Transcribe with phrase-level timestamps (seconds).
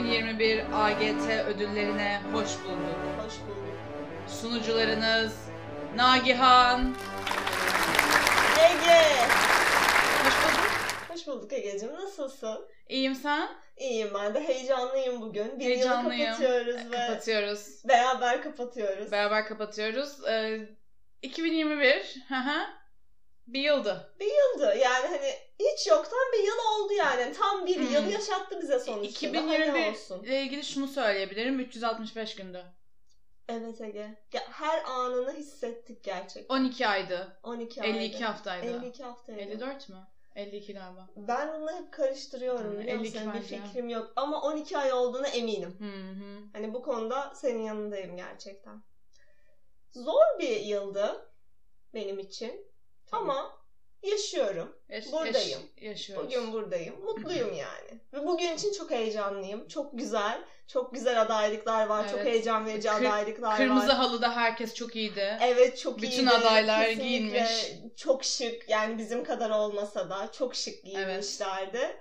[0.00, 2.98] 2021 AGT ödüllerine hoş bulduk.
[3.24, 3.74] Hoş bulduk.
[4.28, 5.32] Sunucularınız
[5.96, 6.94] Nagihan.
[8.58, 9.02] Ege.
[10.24, 10.70] Hoş bulduk.
[11.08, 11.92] Hoş bulduk Ege'cim.
[11.94, 12.68] Nasılsın?
[12.88, 13.48] İyiyim sen?
[13.76, 14.48] İyiyim ben de.
[14.48, 15.60] Heyecanlıyım bugün.
[15.60, 16.20] Bir Heyecanlıyım.
[16.20, 17.82] yılı kapatıyoruz ve Kapatıyoruz.
[17.88, 19.12] beraber kapatıyoruz.
[19.12, 20.24] Beraber kapatıyoruz.
[20.28, 20.60] Ee,
[21.22, 22.24] 2021.
[22.28, 22.60] hı hı.
[23.46, 24.14] bir yıldı.
[24.20, 24.76] Bir yıldı.
[24.78, 27.32] Yani hani hiç yoktan bir yıl oldu yani.
[27.32, 27.92] Tam bir Hmm.
[27.92, 28.92] yıl yaşattı bize sonuçta.
[29.34, 30.22] Daha ne 2021 olsun.
[30.22, 31.60] ile ilgili şunu söyleyebilirim.
[31.60, 32.64] 365 gündü.
[33.48, 34.22] Evet Ege.
[34.50, 36.54] Her anını hissettik gerçekten.
[36.56, 37.38] 12 aydı.
[37.42, 37.96] 12 aydı.
[37.98, 38.66] 52 haftaydı.
[38.66, 39.40] 52 haftaydı.
[39.40, 39.96] 54 mü?
[40.34, 41.08] 52 galiba.
[41.16, 43.14] Ben bunu hep karıştırıyorum Hmm, biliyor musun?
[43.18, 44.12] 52 Yani bir fikrim yok.
[44.16, 45.76] Ama 12 ay olduğuna eminim.
[45.78, 45.84] Hı
[46.24, 46.40] hı.
[46.52, 48.82] Hani bu konuda senin yanındayım gerçekten.
[49.92, 51.30] Zor bir yıldı
[51.94, 52.66] benim için.
[53.06, 53.20] Tabii.
[53.22, 53.59] Ama
[54.02, 54.76] yaşıyorum.
[54.88, 55.60] Yaş- buradayım.
[55.76, 56.26] yaş- yaşıyoruz.
[56.26, 57.04] Bugün buradayım.
[57.04, 58.00] Mutluyum yani.
[58.12, 59.68] Ve bugün için çok heyecanlıyım.
[59.68, 60.44] Çok güzel.
[60.66, 62.08] Çok güzel adaylıklar var.
[62.08, 62.26] Çok Evet.
[62.32, 63.96] heyecan verici Kır- adaylıklar Kırmızı var.
[63.96, 65.38] halıda herkes çok iyiydi.
[65.42, 66.30] Evet çok Bütün iyiydi.
[66.30, 67.66] adaylar Kesinlikle giyinmiş.
[67.96, 68.68] Çok şık.
[68.68, 71.96] Yani bizim kadar olmasa da çok şık giyinmişlerdi.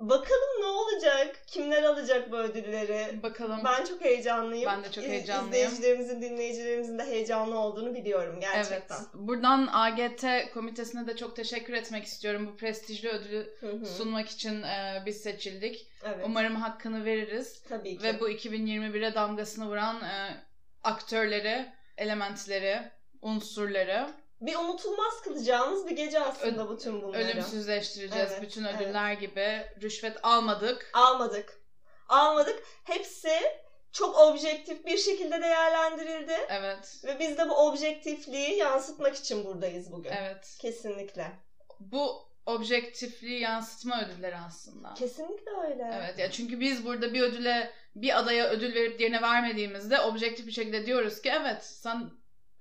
[0.00, 1.40] Bakalım ne olacak?
[1.46, 3.22] Kimler alacak bu ödülleri?
[3.22, 3.60] Bakalım.
[3.64, 4.66] Ben çok heyecanlıyım.
[4.66, 5.52] Ben de çok heyecanlıyım.
[5.52, 8.96] İzleyicilerimizin, dinleyicilerimizin de heyecanlı olduğunu biliyorum gerçekten.
[8.96, 9.08] Evet.
[9.14, 12.46] Buradan AGT komitesine de çok teşekkür etmek istiyorum.
[12.46, 13.86] Bu prestijli ödülü Hı hı.
[13.86, 15.90] sunmak için e, biz seçildik.
[16.04, 16.24] Evet.
[16.24, 17.62] Umarım hakkını veririz.
[17.68, 18.02] Tabii ki.
[18.02, 20.44] Ve bu 2021'e damgasını vuran e,
[20.82, 22.82] aktörleri, elementleri,
[23.22, 24.06] unsurları
[24.40, 27.22] Bir unutulmaz kılacağımız bir gece aslında bütün bunları.
[27.22, 28.30] ölümsüzleştireceğiz.
[28.32, 28.80] Evet, Bütün evet.
[28.80, 30.90] ödüller gibi rüşvet almadık.
[30.92, 31.60] Almadık.
[32.08, 32.62] Almadık.
[32.84, 33.40] Hepsi
[33.92, 36.36] çok objektif bir şekilde değerlendirildi.
[36.48, 37.00] Evet.
[37.04, 40.10] Ve biz de bu objektifliği yansıtmak için buradayız bugün.
[40.10, 40.56] Evet.
[40.60, 41.32] Kesinlikle.
[41.80, 44.94] Bu objektifliği yansıtma ödülleri aslında.
[44.94, 45.90] Kesinlikle öyle.
[45.94, 50.52] Evet ya çünkü biz burada bir ödüle bir adaya ödül verip diğerine vermediğimizde objektif bir
[50.52, 52.10] şekilde diyoruz ki evet sen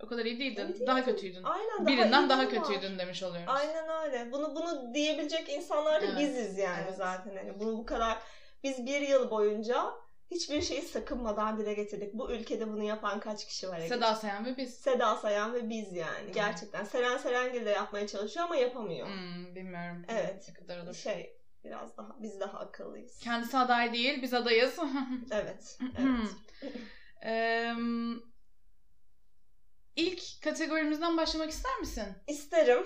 [0.04, 0.74] o kadar iyi değildin.
[0.80, 0.88] İyi.
[0.88, 1.44] Daha kötüydün.
[1.44, 1.88] Aynen.
[1.88, 2.50] Birinden daha var.
[2.50, 3.50] kötüydün demiş oluyoruz.
[3.50, 4.32] Aynen öyle.
[4.32, 6.98] Bunu bunu diyebilecek insanlar da Evet, biziz yani evet.
[6.98, 7.36] zaten.
[7.36, 8.18] Hani bunu bu kadar
[8.64, 9.94] biz bir yıl boyunca
[10.32, 12.14] hiçbir şeyi sakınmadan dile getirdik.
[12.14, 13.80] Bu ülkede bunu yapan kaç kişi var?
[13.80, 14.76] Seda Sayan ve biz.
[14.76, 16.32] Seda Sayan ve biz yani.
[16.34, 16.84] Gerçekten.
[16.84, 19.08] Seren Serengil de yapmaya çalışıyor ama yapamıyor.
[19.08, 20.06] Hmm, bilmiyorum.
[20.08, 20.46] Evet.
[20.48, 20.94] Ne kadar olur.
[20.94, 23.20] Şey biraz daha biz daha akıllıyız.
[23.20, 24.80] Kendisi aday değil, biz adayız.
[25.32, 25.78] Evet.
[26.00, 26.30] evet.
[29.96, 32.04] İlk kategorimizden başlamak ister misin?
[32.28, 32.86] İsterim.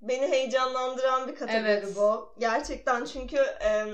[0.00, 1.96] Beni heyecanlandıran bir kategori Evet.
[1.96, 2.34] bu.
[2.38, 3.86] Gerçekten çünkü e,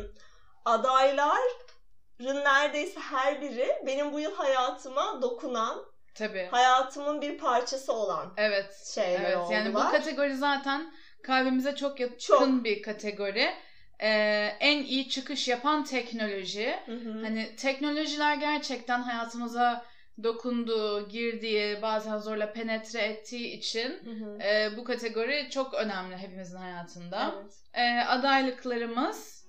[0.65, 5.85] adayların neredeyse her biri benim bu yıl hayatıma dokunan,
[6.15, 6.49] Tabii.
[6.51, 8.91] hayatımın bir parçası olan Evet.
[8.95, 9.37] şeyler Evet.
[9.37, 9.57] oldular.
[9.57, 12.65] Yani bu kategori zaten kalbimize çok yakın Çok.
[12.65, 13.55] bir kategori.
[14.01, 16.77] Ee, en iyi çıkış yapan teknoloji.
[16.87, 17.23] Hı hı.
[17.23, 19.85] Hani teknolojiler gerçekten hayatımıza
[20.23, 24.39] dokunduğu, girdiği, bazen zorla penetre ettiği için Hı hı.
[24.43, 27.35] e, bu kategori çok önemli hepimizin hayatında.
[27.43, 27.55] Evet.
[27.75, 29.45] E, adaylıklarımız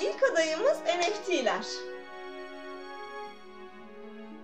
[0.00, 1.64] İlk adayımız NFT'ler.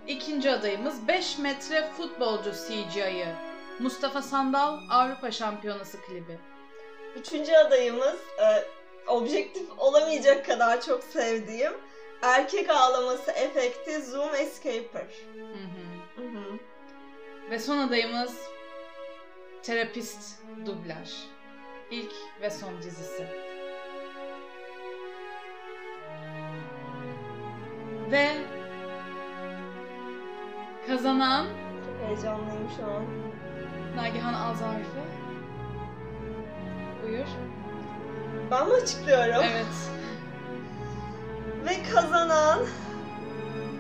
[0.06, 3.26] ikinci adayımız 5 metre futbolcu CGI'ı.
[3.78, 6.38] Mustafa Sandal Avrupa Şampiyonası klibi.
[7.20, 8.64] Üçüncü adayımız e,
[9.06, 11.72] objektif olamayacak kadar çok sevdiğim
[12.22, 15.06] erkek ağlaması efekti Zoom Escaper.
[15.34, 16.22] Hı hı.
[16.22, 16.58] Hı hı.
[17.50, 18.38] Ve son adayımız
[19.62, 21.10] Terapist Dublaj.
[21.90, 23.26] İlk ve son dizisi.
[28.10, 28.28] Ve
[30.86, 33.04] kazanan Çok heyecanlıyım şu an.
[33.96, 35.00] Nagihan Alzarfı.
[37.02, 37.26] Buyur.
[38.50, 39.44] Ben mi açıklıyorum?
[39.44, 39.66] Evet.
[41.66, 42.66] Ve kazanan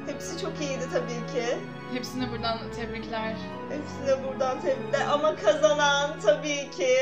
[0.06, 1.58] hepsi çok iyiydi tabii ki.
[1.94, 3.34] Hepsine buradan tebrikler.
[3.70, 6.96] Hepsine buradan tebrikler ama kazanan tabii ki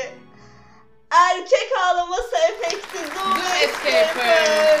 [1.11, 4.79] erkek ağlaması efekti Zoom Escaper.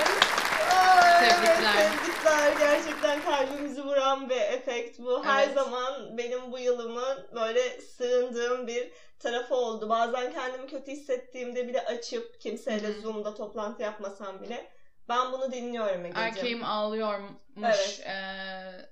[1.19, 1.73] Evet, Tebrikler.
[1.73, 2.51] tebrikler.
[2.59, 5.25] Gerçekten kalbimizi vuran bir efekt bu.
[5.25, 5.53] Her Evet.
[5.55, 9.89] zaman benim bu yılımın böyle sığındığım bir tarafı oldu.
[9.89, 12.91] Bazen kendimi kötü hissettiğimde bile açıp kimseyle.
[12.93, 14.67] Zoom'da toplantı yapmasam bile
[15.09, 16.27] ben bunu dinliyorum Ege'ciğim.
[16.27, 17.39] Erkeğim ağlıyormuş.
[17.63, 18.03] Evet.
[18.05, 18.89] Ee,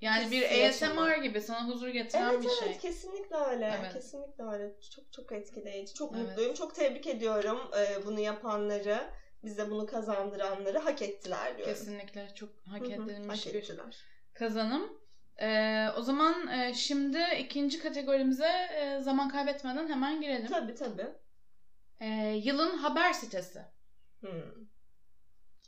[0.00, 0.46] yani bir Hissi
[0.86, 1.22] ASMR yaşamak.
[1.22, 2.78] gibi sana huzur getiren Evet bir evet şey.
[2.78, 3.74] kesinlikle öyle.
[3.80, 3.92] Evet.
[3.92, 4.74] Kesinlikle öyle.
[4.94, 5.94] Çok çok etkileyici.
[5.94, 6.28] Çok Evet.
[6.28, 6.54] mutluyum.
[6.54, 9.10] Çok tebrik ediyorum e, bunu yapanları.
[9.44, 11.74] Bize bunu kazandıranları hak ettiler diyorum.
[11.74, 13.96] Kesinlikle çok hak edilmiş hak bir ettiler.
[14.34, 14.98] kazanım.
[15.40, 20.46] Ee, o zaman e, şimdi ikinci kategorimize e, zaman kaybetmeden hemen girelim.
[20.46, 21.06] Tabii tabii.
[22.00, 23.60] Ee, yılın haber sitesi.
[24.20, 24.30] Hmm.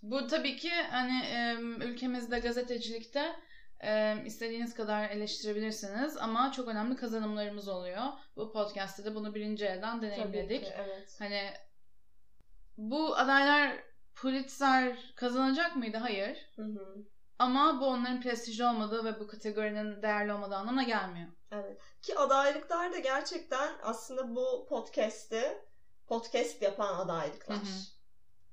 [0.03, 1.25] Bu tabii ki hani
[1.81, 3.37] ülkemizde gazetecilikte
[3.81, 8.03] e, istediğiniz kadar eleştirebilirsiniz ama çok önemli kazanımlarımız oluyor.
[8.37, 10.61] Bu podcast'te de bunu birinci elden deneyimledik.
[10.65, 11.17] Tabii ki, evet.
[11.19, 11.53] Hani
[12.77, 13.77] bu adaylar
[14.15, 15.97] Pulitzer kazanacak mıydı?
[15.97, 16.53] Hayır.
[16.57, 17.05] Hı hı.
[17.39, 21.29] Ama bu onların prestijli olmadığı ve bu kategorinin değerli olmadığı anlamına gelmiyor.
[21.53, 21.81] Evet.
[22.03, 25.59] Ki adaylıklar da gerçekten aslında bu podcast'i
[26.07, 27.57] podcast yapan adaylıklar.
[27.57, 27.81] Hı hı.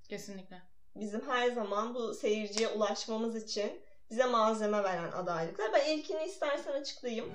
[0.09, 0.61] Kesinlikle.
[0.95, 3.81] Bizim her zaman bu seyirciye ulaşmamız için
[4.11, 5.73] bize malzeme veren adaylıklar.
[5.73, 7.25] Ben ilkini istersen açıklayayım.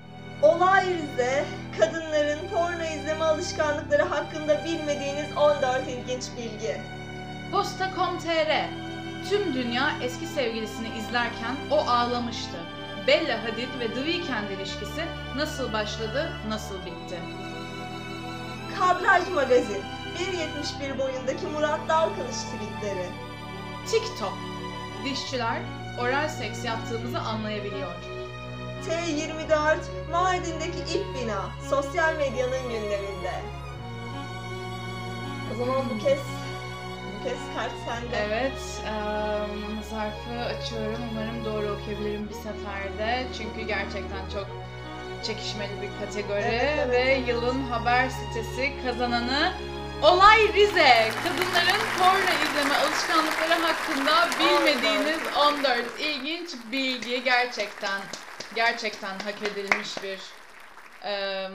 [0.43, 1.45] Olay Rize,
[1.79, 6.77] kadınların porno izleme alışkanlıkları hakkında bilmediğiniz 14 ilginç bilgi.
[7.51, 8.51] Posta.com.tr
[9.29, 12.57] Tüm dünya eski sevgilisini izlerken o ağlamıştı.
[13.07, 15.05] Bella Hadid ve The Weeknd ilişkisi
[15.35, 17.19] nasıl başladı, nasıl bitti?
[18.79, 19.81] Kadraj Magazin,
[20.81, 23.30] 1.71 boyundaki Murat Dalkılıç tweetleri.
[23.87, 24.33] TikTok
[25.05, 25.59] Dişçiler
[25.99, 27.91] oral seks yaptığımızı anlayabiliyor.
[28.87, 29.77] T24,
[30.11, 33.33] Mardin'deki ip bina, sosyal medyanın gündeminde.
[35.53, 38.17] O zaman bu kez, bu kez kart sende.
[38.27, 41.01] Evet, em, zarfı açıyorum.
[41.11, 43.27] Umarım doğru okuyabilirim bir seferde.
[43.37, 44.47] Çünkü gerçekten çok
[45.23, 47.27] çekişmeli bir kategori Evet, evet, ve evet.
[47.27, 49.53] yılın haber sitesi kazananı
[50.03, 51.11] Olay Rize.
[51.23, 58.01] Kadınların porno izleme alışkanlıkları hakkında bilmediğiniz 14 ilginç bilgi gerçekten
[58.55, 60.19] gerçekten hak edilmiş bir
[61.03, 61.53] em,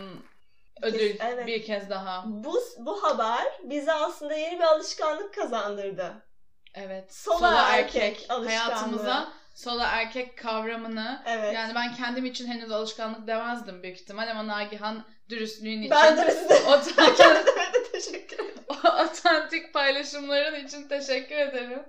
[0.83, 1.47] ödül evet.
[1.47, 2.25] bir kez daha.
[2.27, 6.27] Bu, bu haber bize aslında yeni bir alışkanlık kazandırdı.
[6.75, 7.15] Evet.
[7.15, 8.49] Sola erkek alışkanlığı.
[8.49, 11.55] hayatımıza sola erkek kavramını Evet.
[11.55, 16.35] yani ben kendim için henüz alışkanlık demezdim büyük ihtimal ama Nagihan dürüstlüğün için ben de
[18.01, 18.55] teşekkür ederim.
[18.85, 21.83] otantik paylaşımların için teşekkür ederim.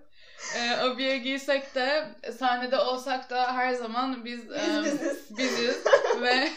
[0.55, 2.07] Ee, abiye giysek de
[2.39, 5.37] sahnede olsak da her zaman biz Biz em, biziz.
[5.37, 5.77] biziz
[6.21, 6.49] ve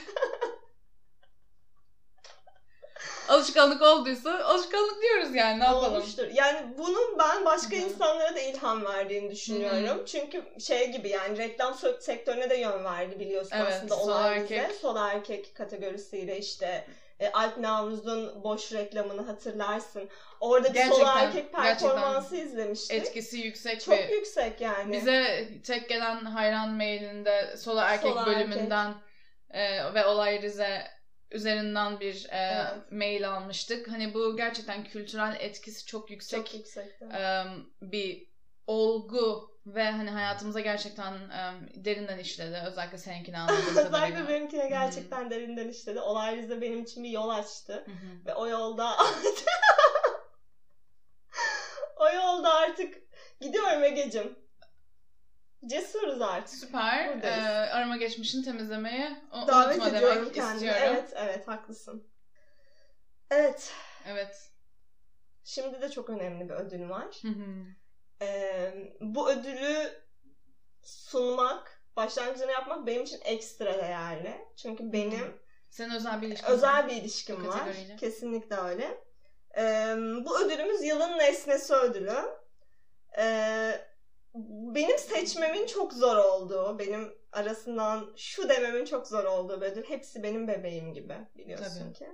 [3.28, 5.94] alışkanlık olduysa alışkanlık diyoruz yani ne yapalım.
[5.94, 6.26] Olmuştur.
[6.34, 7.84] Yani bunun ben başka Hı hı.
[7.84, 10.04] insanlara da ilham verdiğini düşünüyorum.
[10.06, 14.54] Çünkü şey gibi yani reklam sektörüne de yön verdi biliyorsun Evet, aslında olay bize.
[14.54, 14.76] erkek.
[14.76, 16.84] Sol erkek kategorisiyle işte
[17.20, 20.08] e, Alp Navruz'un boş reklamını hatırlarsın.
[20.40, 22.96] Orada bir sol Gerçekten, erkek performansı izlemiştik.
[22.96, 24.92] Etkisi yüksek Çok bir yüksek yani.
[24.92, 28.94] Bize tek gelen hayran mailinde Sola Erkek Sola bölümünden
[29.50, 30.84] e, ve Olay Rize
[31.30, 32.92] üzerinden bir e, Evet.
[32.92, 33.88] mail almıştık.
[33.88, 37.04] Hani bu gerçekten kültürel etkisi çok yüksek Çok yüksekti.
[37.14, 37.44] e,
[37.82, 38.26] bir
[38.66, 41.54] olgu ve hani hayatımıza gerçekten e,
[41.84, 42.62] derinden işledi.
[42.66, 46.00] Özellikle seninkini anladığım Özellikle benimkine gerçekten derinden işledi.
[46.00, 47.72] Olay bize benim için bir yol açtı.
[47.86, 48.26] Hı hı.
[48.26, 48.96] Ve o yolda
[51.96, 52.94] o yolda artık
[53.40, 54.38] gidiyorum Ege'cim.
[55.66, 56.58] Cesuruz artık.
[56.58, 57.14] Süper.
[57.14, 57.44] Buradayız.
[57.44, 60.54] E, arama geçmişini temizlemeye o- Davet unutma ediyorum demek kendimi.
[60.70, 60.82] istiyorum.
[60.94, 62.06] Evet, evet haklısın.
[63.30, 63.72] Evet,
[64.06, 64.50] Evet.
[65.44, 67.18] şimdi de çok önemli bir ödül var.
[67.22, 67.64] Hı hı.
[68.22, 69.92] Ee, bu ödülü
[70.82, 74.46] sunmak, başlangıcını yapmak benim için ekstra değerli.
[74.56, 77.58] Çünkü benim Senin özel bir ilişkin özel bir ilişkim var.
[77.58, 77.96] kategoriyle.
[77.96, 79.04] Kesinlikle öyle.
[79.56, 82.16] Ee, bu ödülümüz yılın nesnesi ödülü.
[83.18, 83.80] Ee,
[84.74, 89.84] benim seçmemin çok zor olduğu, benim arasından şu dememin çok zor olduğu bir ödül.
[89.84, 91.92] Hepsi benim bebeğim gibi biliyorsun Tabii.
[91.92, 92.08] ki.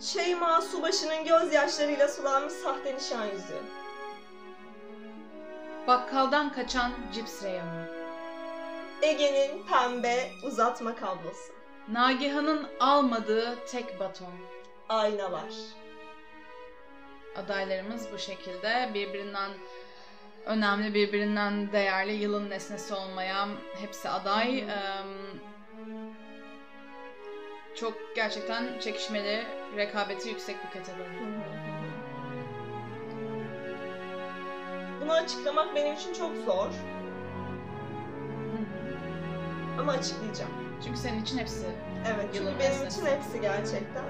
[0.00, 3.62] Şeyma Subaşı'nın gözyaşlarıyla sulanmış sahte nişan yüzüğü.
[5.86, 7.86] Bakkaldan kaçan cips reyonu.
[9.02, 11.52] Ege'nin pembe uzatma kablosu.
[11.88, 14.32] Nagihan'ın almadığı tek baton.
[14.88, 15.52] Aynalar.
[17.36, 19.50] Adaylarımız bu şekilde birbirinden
[20.46, 23.48] önemli, birbirinden değerli, yılın nesnesi olmayan
[23.80, 24.62] hepsi aday.
[24.62, 24.70] Hı hı.
[24.70, 25.06] Em,
[27.76, 29.46] çok gerçekten çekişmeli,
[29.76, 31.08] rekabeti yüksek bir kategori.
[35.02, 36.68] Bunu açıklamak benim için çok zor.
[39.78, 40.50] Ama açıklayacağım.
[40.84, 41.66] Çünkü senin için hepsi
[42.06, 42.98] Evet çünkü Yılın benim nesnesi.
[43.00, 44.04] için hepsi gerçekten.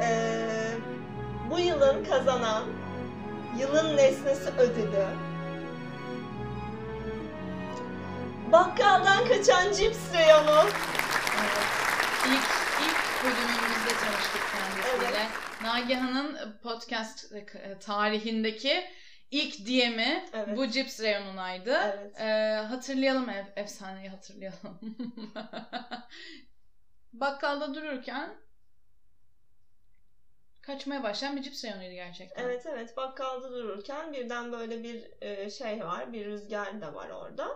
[0.00, 0.70] Ee,
[1.50, 2.64] bu yılın kazanan
[3.58, 5.06] yılın nesnesi ödülü
[8.52, 10.60] Bakkaldan kaçan cips reyonu.
[11.40, 11.66] Evet.
[12.26, 12.44] İlk,
[12.86, 15.26] ilk bölümümüzde tanıştık kendisiyle.
[15.62, 18.84] Nagihan'ın podcast e, tarihindeki
[19.30, 20.56] ilk DM'i Evet.
[20.56, 21.70] bu cips reyonunaydı.
[21.70, 22.20] Evet.
[22.20, 24.80] Ee, hatırlayalım ef- efsaneyi hatırlayalım.
[27.12, 28.36] Bakkalda dururken
[30.62, 32.44] kaçmaya başlayan bir cips reyonuydu gerçekten.
[32.44, 36.12] Evet evet bakkalda dururken birden böyle bir e, şey var.
[36.12, 37.48] Bir rüzgar da var orada.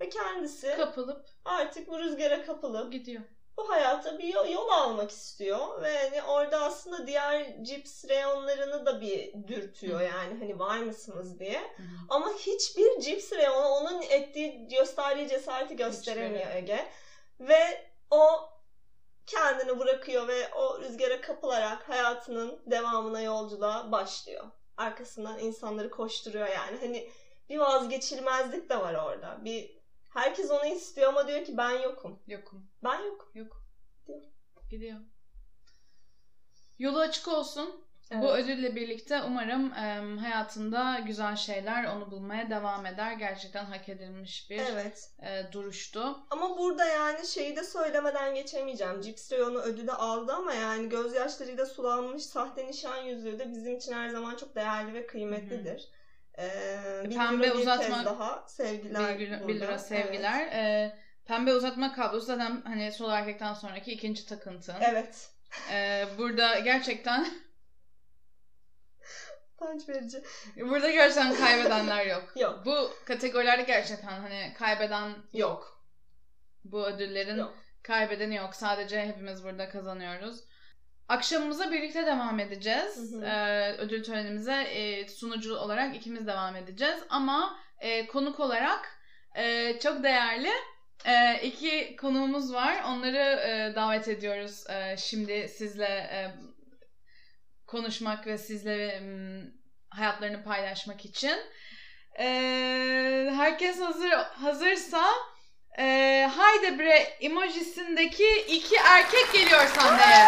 [0.00, 3.22] Ve kendisi Kapılıp artık bu rüzgara kapılıp gidiyor.
[3.60, 5.82] Bu hayata bir yol, almak istiyor.
[5.82, 11.60] Ve hani orada aslında diğer cips reyonlarını da bir dürtüyor yani hani var mısınız diye.
[11.60, 11.82] Hı.
[12.08, 16.54] Ama hiçbir cips reyonu onun ettiği gösterdiği cesareti gösteremiyor.
[16.54, 16.86] Ege.
[17.40, 18.50] Ve o
[19.26, 24.44] kendini bırakıyor ve o rüzgara kapılarak hayatının devamına yolculuğa başlıyor.
[24.76, 26.78] Arkasından insanları koşturuyor yani.
[26.80, 27.10] Hani
[27.48, 29.44] bir vazgeçilmezlik de var orada.
[29.44, 29.79] Bir
[30.10, 32.22] herkes onu istiyor ama diyor ki ben yokum.
[32.26, 32.70] Yokum.
[32.84, 33.28] Ben yokum.
[33.34, 33.62] Yok.
[34.06, 34.22] Gidiyor.
[34.70, 35.00] Gidiyor.
[36.78, 37.84] Yolu açık olsun.
[38.12, 38.44] Bu Evet.
[38.44, 43.12] ödülle birlikte umarım em, hayatında güzel şeyler onu bulmaya devam eder.
[43.12, 45.10] Gerçekten hak edilmiş bir Evet.
[45.22, 46.16] e, duruştu.
[46.30, 49.00] Ama burada yani şeyi de söylemeden geçemeyeceğim.
[49.00, 54.08] Cips reyonu ödülü aldı ama yani gözyaşlarıyla sulanmış sahte nişan yüzüğü de bizim için her
[54.08, 55.88] zaman çok değerli ve kıymetlidir.
[56.40, 60.46] Ee, bir Pembe lira bir uzatma- kez daha sevgiler Bir, bir lira sevgiler.
[60.52, 60.94] E,
[61.24, 64.74] pembe uzatma kablosu zaten hani sol erkekten sonraki ikinci takıntın.
[64.80, 65.30] Evet.
[65.72, 67.26] E, burada gerçekten
[69.54, 70.22] Utanç verici.
[70.56, 72.32] burada gerçekten kaybedenler yok.
[72.36, 72.62] Yok.
[72.66, 75.80] Bu kategorilerde gerçekten hani kaybeden Yok.
[76.64, 77.54] Bu ödüllerin Yok.
[77.82, 78.54] kaybedeni yok.
[78.54, 80.44] Sadece hepimiz burada kazanıyoruz.
[81.10, 83.12] Akşamımıza birlikte devam edeceğiz.
[83.12, 83.24] Hı hı.
[83.24, 86.98] Ee, ödül törenimize e, sunucu olarak ikimiz devam edeceğiz.
[87.08, 88.98] Ama e, konuk olarak
[89.34, 90.50] e, çok değerli
[91.04, 92.82] e, iki konuğumuz var.
[92.86, 96.30] Onları e, davet ediyoruz e, şimdi sizle e,
[97.66, 99.42] konuşmak ve sizle m,
[99.90, 101.38] hayatlarını paylaşmak için.
[102.18, 105.02] E, herkes hazır hazırsa
[105.78, 110.24] e, haydi bre emojisindeki iki erkek geliyor sahneye.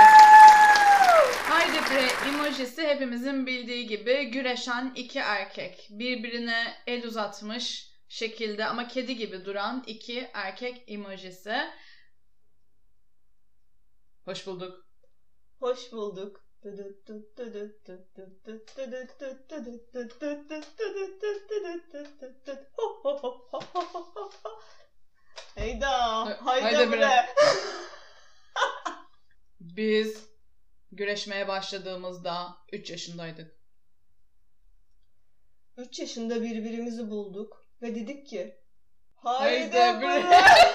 [1.48, 5.88] Haydi bre emojisi hepimizin bildiği gibi güreşen iki erkek.
[5.90, 11.54] Birbirine el uzatmış şekilde ama kedi gibi duran iki erkek emojisi.
[14.24, 14.86] Hoş bulduk.
[15.60, 16.42] Hoş bulduk.
[26.62, 27.10] Haydi bre.
[29.60, 30.26] Biz
[30.92, 33.56] güreşmeye başladığımızda 3 yaşındaydık.
[35.76, 38.56] 3 yaşında birbirimizi bulduk ve dedik ki
[39.14, 40.06] Haydi Haydi bre.
[40.22, 40.72] bre.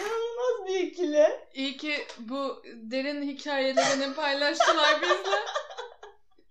[0.00, 1.28] İnanılmaz bir ikili.
[1.54, 3.22] İyi ki bu derin
[3.98, 5.38] hikayelerini paylaştılar bizle.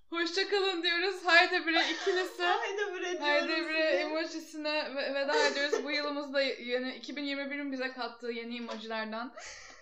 [0.09, 1.15] Hoşçakalın diyoruz.
[1.25, 2.43] Haydi bre ikilisi.
[2.43, 3.21] Haydi bre diyoruz.
[3.21, 5.83] Haydi bre emojisine ve- veda ediyoruz.
[5.83, 9.31] Bu yılımızda yani 2021'in bize kattığı yeni emojilerden.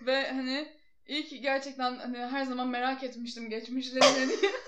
[0.01, 4.51] Ve hani iyi ki gerçekten hani her zaman merak etmiştim geçmişlerini diye.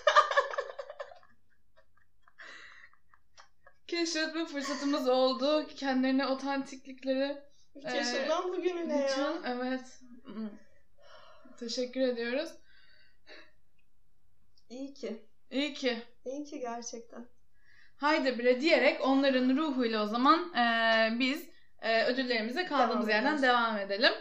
[3.87, 5.67] Keşfetme fırsatımız oldu.
[5.67, 7.37] Kendilerine otantiklikleri.
[7.75, 9.33] Üç Ee, bugününe ya.
[9.45, 9.99] Evet.
[11.59, 12.49] Teşekkür ediyoruz.
[14.69, 15.23] İyi ki.
[15.51, 15.97] İyi ki.
[16.25, 17.25] İyi ki gerçekten.
[17.97, 21.49] Haydi bre diyerek onların ruhuyla o zaman eee, biz
[21.83, 24.13] eee, ödüllerimize kaldığımız Devam yerden devam edelim.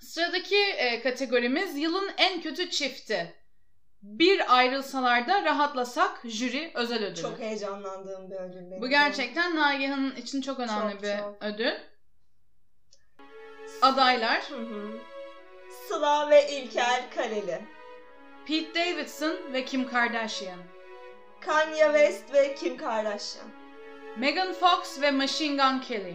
[0.00, 3.34] Sıradaki eee, kategorimiz yılın en kötü çifti.
[4.02, 7.22] Bir ayrılsalar da rahatlasak jüri özel ödülü.
[7.22, 8.82] Çok heyecanlandığım bir ödül benim.
[8.82, 11.36] Bu gerçekten Nagihan'ın için çok önemli Çok, bir çok.
[11.40, 11.72] ödül.
[13.82, 14.98] Adaylar Hı hı.
[15.88, 17.75] Sıla ve İlker Kaleli.
[18.46, 20.58] Pete Davidson ve Kim Kardashian.
[21.40, 23.46] Kanye West ve Kim Kardashian.
[24.16, 26.14] Megan Fox ve Machine Gun Kelly.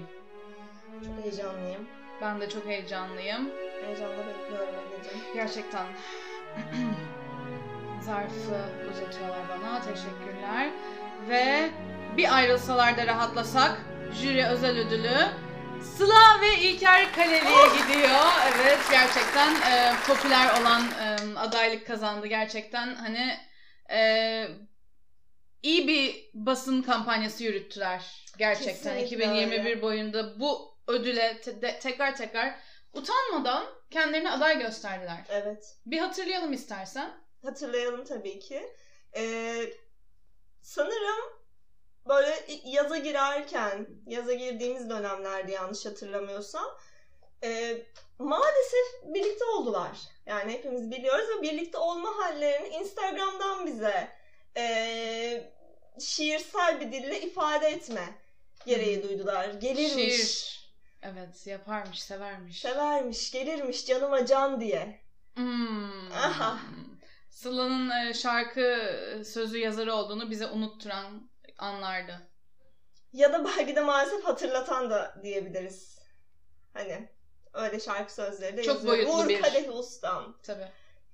[1.05, 1.87] Çok heyecanlıyım.
[2.21, 3.49] Ben de çok heyecanlıyım.
[3.85, 5.19] Heyecanla bekliyorum Ege'cim.
[5.33, 5.85] Gerçekten
[8.01, 8.61] zarfı
[8.91, 9.81] uzatıyorlar bana.
[9.81, 10.69] Teşekkürler.
[11.29, 11.69] Ve
[12.17, 13.81] bir ayrılsalar da rahatlasak
[14.21, 15.17] jüri özel ödülü
[15.83, 18.19] Sıla ve İlker Kaleli'ye gidiyor.
[18.61, 22.27] Evet gerçekten e, popüler olan e, adaylık kazandı.
[22.27, 23.37] Gerçekten hani
[23.91, 24.47] e,
[25.63, 28.25] iyi bir basın kampanyası yürüttüler.
[28.37, 29.81] Gerçekten Kesinlikle 2021 öyle.
[29.81, 32.55] boyunda bu ödüle te- de- tekrar tekrar
[32.93, 35.23] utanmadan kendilerine aday gösterdiler.
[35.29, 35.77] Evet.
[35.85, 37.11] Bir hatırlayalım istersen.
[37.43, 38.63] Hatırlayalım tabii ki.
[39.15, 39.63] Ee,
[40.61, 41.40] sanırım
[42.07, 46.77] böyle yaza girerken, yaza girdiğimiz dönemlerde yanlış hatırlamıyorsam
[47.43, 47.77] e,
[48.19, 49.97] maalesef birlikte oldular.
[50.25, 54.09] Yani hepimiz biliyoruz ve birlikte olma hallerini Instagram'dan bize
[54.57, 55.51] e,
[55.99, 58.21] şiirsel bir dille ifade etme
[58.65, 59.49] gereği duydular.
[59.49, 60.15] Gelirmiş.
[60.15, 60.61] Şiir.
[61.01, 62.61] Evet yaparmış, severmiş.
[62.61, 65.01] Severmiş, gelirmiş canıma can diye.
[65.35, 66.11] Hmm.
[66.11, 66.59] Aha.
[67.29, 68.91] Sıla'nın e, şarkı
[69.25, 71.30] sözü yazarı olduğunu bize unutturan
[71.61, 72.27] anlardı.
[73.13, 75.99] Ya da belki de maalesef hatırlatan da diyebiliriz.
[76.73, 77.09] Hani
[77.53, 78.93] öyle şarkı sözleri de Çok yazıyor.
[78.93, 80.37] boyutlu Uğur bir- Kadeh Ustam.
[80.43, 80.67] Tabii.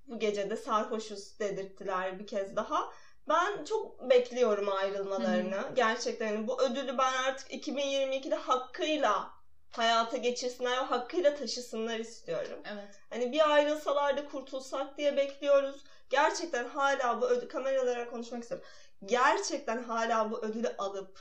[0.08, 2.94] Bu gece de sarhoşuz dedirttiler bir kez daha.
[3.30, 5.62] Ben çok bekliyorum ayrılmalarını.
[5.76, 9.32] Gerçekten hani bu ödülü ben artık 2022'de hakkıyla
[9.72, 12.60] hayata geçirsinler ve hakkıyla taşısınlar istiyorum.
[12.74, 12.88] Evet.
[13.10, 15.84] Hani bir ayrılsalar da kurtulsak diye bekliyoruz.
[16.10, 18.68] Gerçekten hala bu ödül kameralara konuşmak istiyorum.
[19.06, 21.20] Gerçekten hala bu ödülü alıp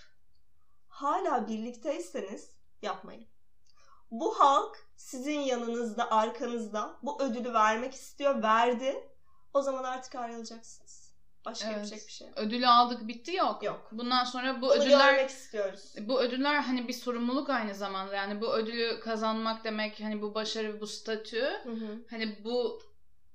[0.88, 2.50] hala birlikteyseniz
[2.83, 3.26] yapmayın.
[4.11, 9.09] Bu halk sizin yanınızda, arkanızda bu ödülü vermek istiyor, verdi.
[9.54, 11.06] O zaman artık ayrılacaksınız.
[11.45, 11.76] Başka Evet.
[11.76, 12.28] yapacak bir şey.
[12.37, 13.62] Ödülü aldık bitti yok.
[13.62, 13.88] Yok.
[13.92, 15.95] Bundan sonra bu Bunu ödüller görmek istiyoruz.
[16.00, 18.14] bu ödüller hani bir sorumluluk aynı zamanda.
[18.14, 22.04] Yani bu ödülü kazanmak demek hani bu başarı, bu statü Hı hı.
[22.11, 22.83] hani bu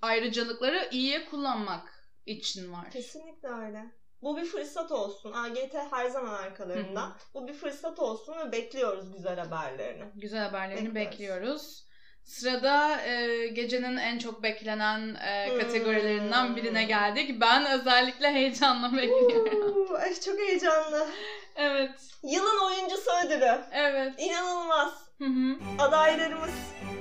[0.01, 2.91] ayrıcalıkları iyiye kullanmak için var.
[2.91, 3.91] Kesinlikle öyle.
[4.21, 5.31] Bu bir fırsat olsun.
[5.33, 7.01] AGT her zaman arkalarında.
[7.01, 7.13] Hı hı.
[7.33, 10.03] Bu bir fırsat olsun ve bekliyoruz güzel haberlerini.
[10.15, 11.11] Güzel haberlerini Bekliyoruz.
[11.11, 11.85] bekliyoruz.
[12.23, 15.59] Sırada e, gecenin en çok beklenen e, Hmm.
[15.59, 17.41] kategorilerinden birine geldik.
[17.41, 19.77] Ben özellikle heyecanla bekliyorum.
[19.77, 21.07] Uuu, Ay çok heyecanlı.
[21.55, 21.91] evet.
[22.23, 23.61] Yılın oyuncusu ödülü.
[23.71, 24.13] Evet.
[24.17, 24.93] İnanılmaz.
[25.17, 25.55] Hı hı.
[25.79, 26.49] Adaylarımız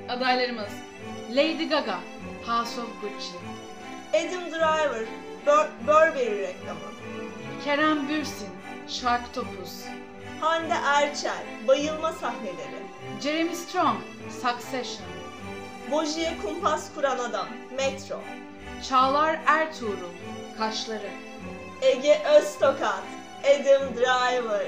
[0.09, 0.69] Adaylarımız
[1.31, 1.99] Lady Gaga,
[2.47, 3.37] House of Gucci,
[4.15, 5.07] Adam Driver,
[5.47, 6.81] Bur- Burberry reklamı.
[7.65, 8.49] Kerem Bürsin,
[8.89, 9.85] Sharktopus,
[10.41, 12.81] Hande Erçel, bayılma sahneleri.
[13.23, 13.97] Jeremy Strong,
[14.31, 15.09] Succession,
[15.91, 17.47] Boji'ye kumpas kuran adam,
[17.77, 18.21] Metro.
[18.89, 20.13] Çağlar Ertuğrul,
[20.59, 21.11] Kaşları,
[21.83, 23.03] Ege Öztokat,
[23.45, 24.67] Adam Driver.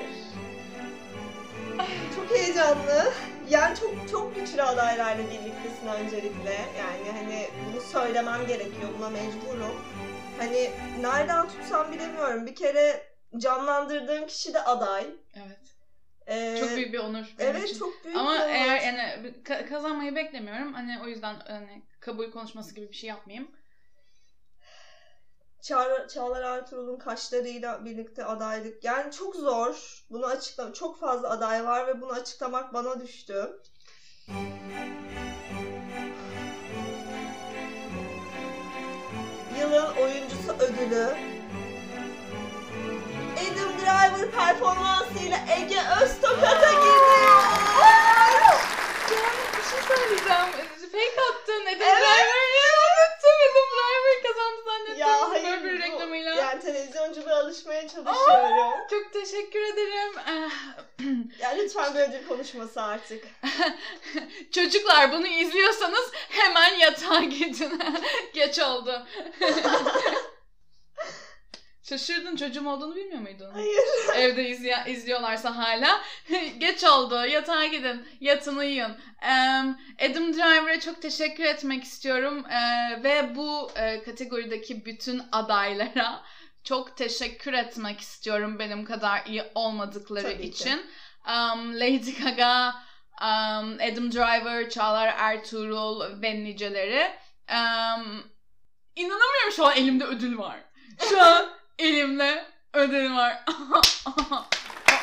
[2.16, 3.12] Çok heyecanlı.
[3.50, 6.52] Yani çok çok güçlü adaylarla birliktesin öncelikle.
[6.78, 8.88] Yani hani bunu söylemem gerekiyor.
[8.98, 9.74] Buna mecburum.
[10.38, 12.46] Hani nereden tutsam bilemiyorum.
[12.46, 13.00] Bir kere
[13.38, 15.10] canlandırdığım kişi de aday.
[15.34, 15.58] Evet.
[16.26, 17.78] Ee, Çok büyük bir onur Evet için.
[17.78, 18.48] çok büyük Ama bir onur.
[18.48, 20.72] eğer yani ka- kazanmayı beklemiyorum.
[20.72, 23.52] Hani o yüzden hani kabul konuşması gibi bir şey yapmayayım.
[25.62, 28.84] Çağlar, Çağlar Ertuğrul'un kaşlarıyla birlikte adaylık.
[28.84, 30.04] Yani çok zor.
[30.10, 33.52] Bunu açıklam çok fazla aday var ve bunu açıklamak bana düştü.
[39.62, 41.06] Yılın oyuncusu ödülü.
[43.36, 47.42] Adam Driver performansıyla Ege Öztokat'a gidiyor.
[49.58, 50.52] bir şey söyleyeceğim.
[50.92, 51.62] Fake attın.
[51.62, 52.02] Adam Evet.
[52.02, 52.70] Driver ya.
[52.92, 53.38] Unuttum.
[53.44, 54.96] Adam Driver kazandı zannettim.
[54.98, 56.34] Ya hayır Böyle bir bu- reklamıyla.
[56.34, 58.72] Yani televizyonculuğa alışmaya çalışıyorum.
[58.90, 60.12] Çok teşekkür ederim.
[60.28, 60.50] Ah,
[61.38, 63.24] Yani lütfen bir ödül konuşması artık.
[64.52, 67.82] Çocuklar bunu izliyorsanız hemen yatağa gidin.
[68.34, 69.06] Geç oldu.
[71.82, 73.50] Şaşırdın çocuğum olduğunu bilmiyor muydun?
[73.52, 73.80] Hayır.
[74.14, 76.00] Evde izle- izliyorlarsa hala.
[76.58, 77.26] Geç oldu.
[77.26, 78.06] Yatağa gidin.
[78.20, 78.96] Yatın uyuyun.
[80.10, 82.44] Adam Driver'a çok teşekkür etmek istiyorum.
[82.46, 86.22] Ee, ve bu e, kategorideki bütün adaylara
[86.64, 90.76] çok teşekkür etmek istiyorum benim kadar iyi olmadıkları Tabii ki.
[91.26, 92.74] Em, Lady Gaga,
[93.20, 97.10] em, Adam Driver, Çağlar Ertuğrul ve niceleri.
[97.48, 98.22] Em,
[98.96, 100.60] inanamıyorum şu an elimde ödül var.
[101.08, 101.46] Şu an
[101.78, 103.44] elimde ödül var.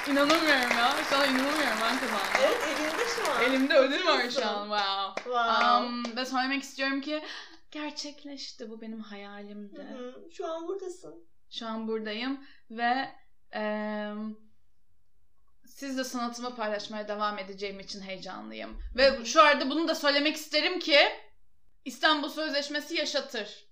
[0.07, 0.91] inanamıyorum ya.
[1.09, 2.41] Şu an inanamıyorum ben kazandım.
[2.41, 3.43] Evet elinde şu an.
[3.43, 4.61] Elimde ödül var şu an.
[4.61, 5.23] Wow.
[5.23, 5.65] Wow.
[5.65, 7.21] Um, ve söylemek istiyorum ki
[7.71, 8.69] gerçekleşti.
[8.69, 9.81] Bu benim hayalimdi.
[9.81, 11.29] Hı hı, Şu an buradasın.
[11.51, 12.39] Şu an buradayım
[12.71, 13.09] ve
[13.51, 14.35] em,
[15.79, 18.79] sizle sanatımı paylaşmaya devam edeceğim için heyecanlıyım.
[18.95, 20.99] Ve şu arada bunu da söylemek isterim ki
[21.85, 23.65] İstanbul Sözleşmesi yaşatır.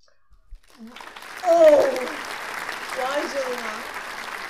[1.48, 1.52] Oo.
[2.98, 3.74] Vay canına.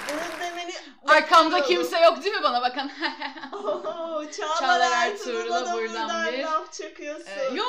[0.10, 0.74] Bunu demeni
[1.08, 2.92] Arkamda kimse yok değil mi bana bakan?
[3.54, 7.28] Oo, Çağlar, Çağlar Ertuğrul'a da buradan buradan bir- laf çakıyorsun.
[7.28, 7.66] Ee, Yo,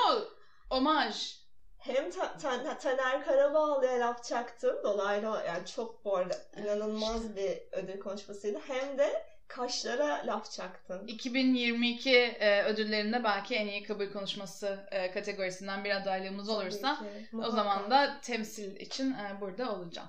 [0.70, 1.38] omaj.
[1.78, 4.76] Hem ta- ta- Taner Karabağlı'ya laf çaktım.
[4.84, 8.60] Dolaylı yani çok bu arada inanılmaz bir ödül konuşmasıydı.
[8.68, 11.06] Hem de kaşlara laf çaktın.
[11.06, 17.50] 2022 e, ödüllerinde belki en iyi kabul konuşması e, kategorisinden bir adaylığımız olursa ki, o
[17.50, 20.08] zaman da temsil için e, burada olacağım.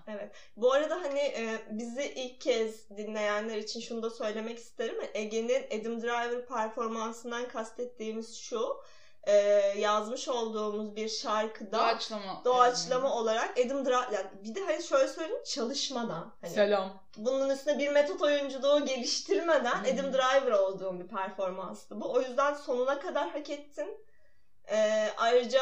[0.58, 4.95] Bu arada hani e, bizi ilk kez dinleyenler için şunu da söylemek isterim.
[5.13, 8.82] Ege'nin Adam Driver performansından kastettiğimiz şu.
[9.27, 9.34] E,
[9.77, 12.41] yazmış olduğumuz bir şarkıda Doğaçlama.
[12.45, 17.03] doğaçlama olarak Adam Driver yani bir de hani şöyle söyleyeyim çalışmadan hani Selam.
[17.17, 19.93] bunun üstüne bir metot oyunculuğu geliştirmeden Hmm.
[19.93, 22.12] Adam Driver olduğum bir performanstı bu.
[22.13, 23.97] O yüzden sonuna kadar hak ettin.
[24.71, 25.62] Ee, ayrıca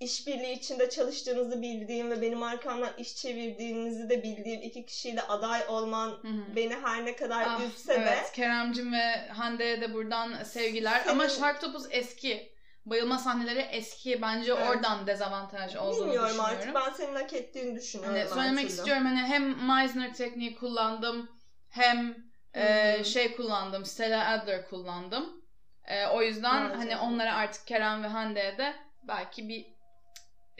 [0.00, 6.08] işbirliği içinde çalıştığınızı bildiğim ve benim arkamdan iş çevirdiğinizi de bildiğim iki kişiyle aday olman
[6.08, 6.56] Hı hı.
[6.56, 11.00] beni her ne kadar Ah, üzse de evet, Keremcim ve Hande'ye de buradan sevgiler.
[11.00, 12.55] Senin- Ama Shark Topuz eski.
[12.86, 14.22] Bayılma sahneleri eski.
[14.22, 14.68] Bence Evet.
[14.68, 16.56] oradan dezavantaj olduğunu bilmiyorum düşünüyorum.
[16.58, 18.16] artık ben senin hak ettiğini düşünüyorum.
[18.18, 18.76] Hani söylemek türlü.
[18.76, 21.30] istiyorum hani hem Meisner tekniği kullandım
[21.68, 22.16] hem
[22.54, 23.04] e, Hmm.
[23.04, 23.84] şey kullandım.
[23.84, 25.44] Stella Adler kullandım.
[25.84, 28.76] E, o yüzden Bence hani onlara artık Kerem ve Hande'ye de
[29.08, 29.66] belki bir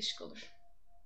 [0.01, 0.53] ışık olur.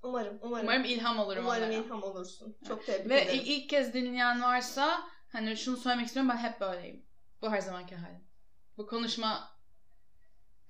[0.03, 0.65] Umarım, umarım.
[0.67, 1.75] Umarım ilham olurum Umarım onlara.
[1.75, 2.57] ilham olursun.
[2.69, 3.39] Çok tebrik Ve ederim.
[3.41, 5.01] i- ilk kez dinleyen varsa
[5.33, 7.07] hani şunu söylemek istiyorum ben hep böyleyim.
[7.43, 8.25] Bu her zamanki halim.
[8.77, 9.51] Bu konuşma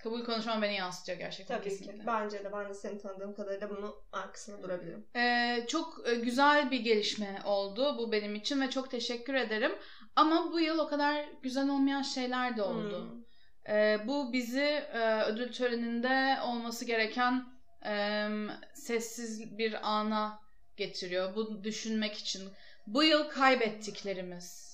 [0.03, 1.99] kabul konuşmam beni yansıtıyor gerçekten Tabii kesinlikle.
[1.99, 2.07] ki.
[2.07, 5.07] Bence de ben de seni tanıdığım kadarıyla bunun arkasında durabilirim.
[5.17, 9.73] Ee, çok e, güzel bir gelişme oldu bu benim için ve çok teşekkür ederim.
[10.17, 13.11] Ama bu yıl o kadar güzel olmayan şeyler de oldu.
[13.11, 13.21] Hmm.
[13.75, 17.45] Ee, bu bizi e, ödül töreninde olması gereken
[17.87, 18.27] e,
[18.75, 20.41] sessiz bir ana
[20.77, 21.35] getiriyor.
[21.35, 22.49] Bu düşünmek için.
[22.87, 24.71] Bu yıl kaybettiklerimiz.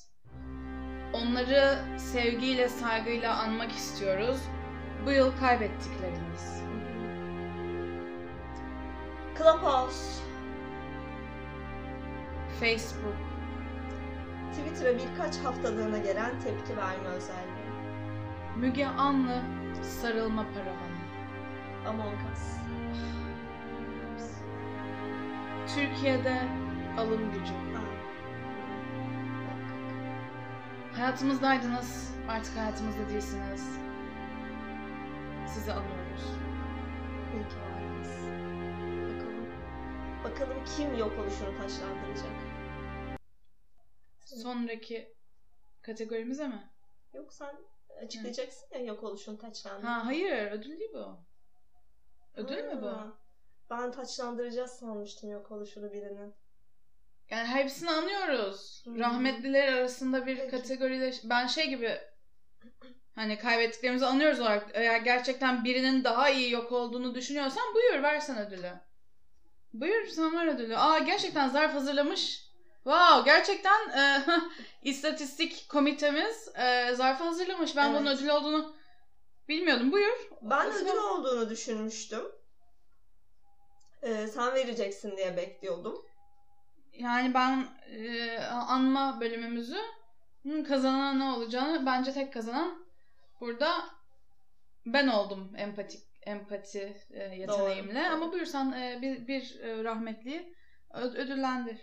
[1.15, 4.41] Onları sevgiyle, saygıyla anmak istiyoruz.
[5.07, 6.63] Bu yıl kaybettiklerimiz.
[9.39, 10.23] Clubhouse,
[12.61, 13.17] Facebook,
[14.53, 17.67] Twitter'a birkaç haftalığına gelen tepki verme özelliği.
[18.57, 19.43] Müge Anlı,
[19.83, 20.97] sarılma paravanı.
[21.89, 22.57] Among Us.
[25.75, 26.39] Türkiye'de
[26.99, 27.53] alım gücü.
[27.53, 27.81] Ha.
[30.97, 33.86] Hayatımızdaydınız, artık hayatımızda değilsiniz.
[35.55, 36.23] Sizi alıyoruz.
[37.35, 38.09] İyi ki vardınız.
[39.15, 39.47] Bakalım.
[40.25, 42.33] Bakalım kim yok oluşunu taşlandıracak.
[44.25, 45.15] Sonraki
[45.83, 46.71] kategorimize mi?
[47.15, 47.57] Yok sen
[48.05, 49.91] açıklayacaksın ya yok oluşunu taçlandıracak.
[49.91, 51.19] Ha hayır, ödül değil bu.
[52.35, 53.17] Ödül mü bu?
[53.71, 56.35] Ben taçlandıracağız sanmıştım yok oluşunu birinin.
[57.31, 58.83] Yani hepsini anıyoruz.
[58.85, 58.99] Hmm.
[58.99, 61.31] Rahmetliler arasında bir Peki.
[61.31, 61.99] ben şey gibi
[63.17, 68.73] hani kaybettiklerimizi anıyoruz olarak eğer gerçekten birinin daha iyi yok olduğunu düşünüyorsan buyur versen ödülü.
[69.73, 70.77] Buyur sen ver ödülü.
[70.77, 72.47] Aa gerçekten zarf hazırlamış.
[72.85, 74.25] Wow gerçekten e,
[74.83, 77.77] istatistik komitemiz e, zarfı hazırlamış.
[77.77, 78.19] Ben bunun Evet.
[78.19, 78.77] ödül olduğunu
[79.49, 79.93] bilmiyordum.
[79.93, 80.29] Buyur.
[80.43, 82.23] Ben O ödül zaman- olduğunu düşünmüştüm.
[84.03, 86.07] Ee, sen vereceksin diye bekliyordum.
[86.93, 89.79] Yani ben e, anma bölümümüzü
[90.45, 92.86] bunun kazanan ne olacağını bence tek kazanan
[93.41, 93.85] burada
[94.87, 98.05] ben oldum empatik empati e, yeteneğimle.
[98.05, 98.15] Doğru.
[98.15, 100.55] Ama buyursan e, bir, bir e, rahmetli
[100.95, 101.79] ödüllendir.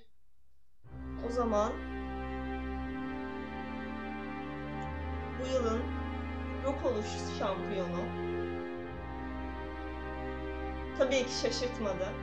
[1.28, 1.74] O zaman
[5.40, 5.82] bu yılın
[6.64, 7.08] yok oluş
[7.40, 8.24] şampiyonu
[10.98, 12.14] tabii ki şaşırtmadı.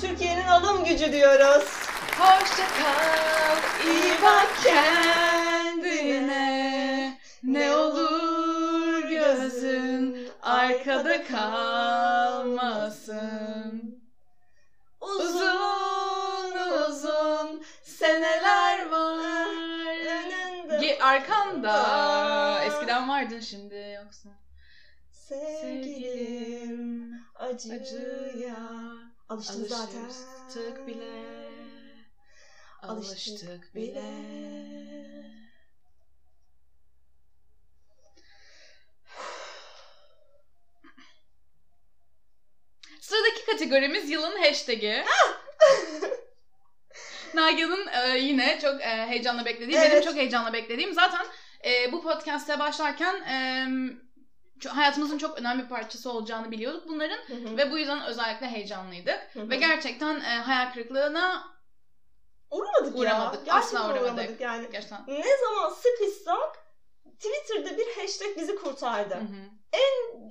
[0.00, 1.88] Türkiye'nin alım gücü diyoruz.
[2.18, 5.68] Hoşça kal, iyi bak kendine.
[7.42, 13.18] Ne olur gözün arkada kalmasın.
[15.00, 16.52] Uzun
[16.88, 19.46] uzun seneler var.
[20.06, 20.74] önünde.
[20.76, 22.64] Ge- arkanda.
[22.64, 24.28] Eskiden vardın şimdi yoksa.
[25.10, 27.76] Sevgilim acıya.
[27.80, 28.56] acıya
[29.28, 30.04] Alıştım zaten.
[30.04, 31.24] alıştık bile.
[32.82, 34.02] Alıştık bile.
[43.00, 45.04] Sıradaki kategorimiz yılın hashtag'i.
[47.34, 50.04] Nagihan'ın e, yine çok e, heyecanla beklediği, benim Evet.
[50.04, 50.94] çok heyecanla beklediğim.
[50.94, 51.26] Zaten
[51.64, 53.66] e, bu podcast'e başlarken e,
[54.60, 57.18] ço- hayatımızın çok önemli bir parçası olacağını biliyorduk bunların.
[57.56, 59.28] Ve bu yüzden özellikle heyecanlıydık.
[59.36, 61.48] Ve gerçekten e, hayal kırıklığına
[62.50, 63.00] uğramadık ya.
[63.00, 64.02] Uğramadık, Gerçekten asla uğramadık.
[64.02, 64.68] uğramadık yani.
[64.72, 65.04] gerçekten...
[65.08, 66.58] Ne zaman sıkışsak
[67.18, 69.14] Twitter'da bir hashtag bizi kurtardı.
[69.14, 69.57] Hı hı.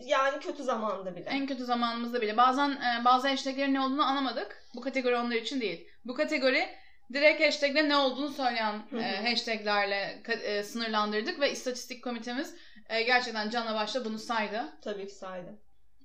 [0.06, 1.30] Yani kötü zamanda bile.
[1.30, 2.38] En kötü zamanımızda bile.
[2.38, 4.64] Bazen e, bazı hashtaglerin ne olduğunu anlamadık.
[4.76, 5.88] Bu kategori onlar için değil.
[6.06, 6.68] Bu kategori
[7.14, 12.56] direkt hashtag'le ne olduğunu söyleyen e, hashtag'lerle e, sınırlandırdık ve istatistik komitemiz
[12.90, 14.66] e, gerçekten canla başla bunu saydı.
[14.84, 15.60] Tabii ki saydı.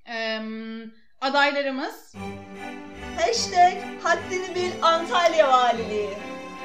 [0.09, 0.41] E,
[1.21, 2.15] adaylarımız
[3.21, 6.11] Hashtag haddini bil Antalya Valiliği.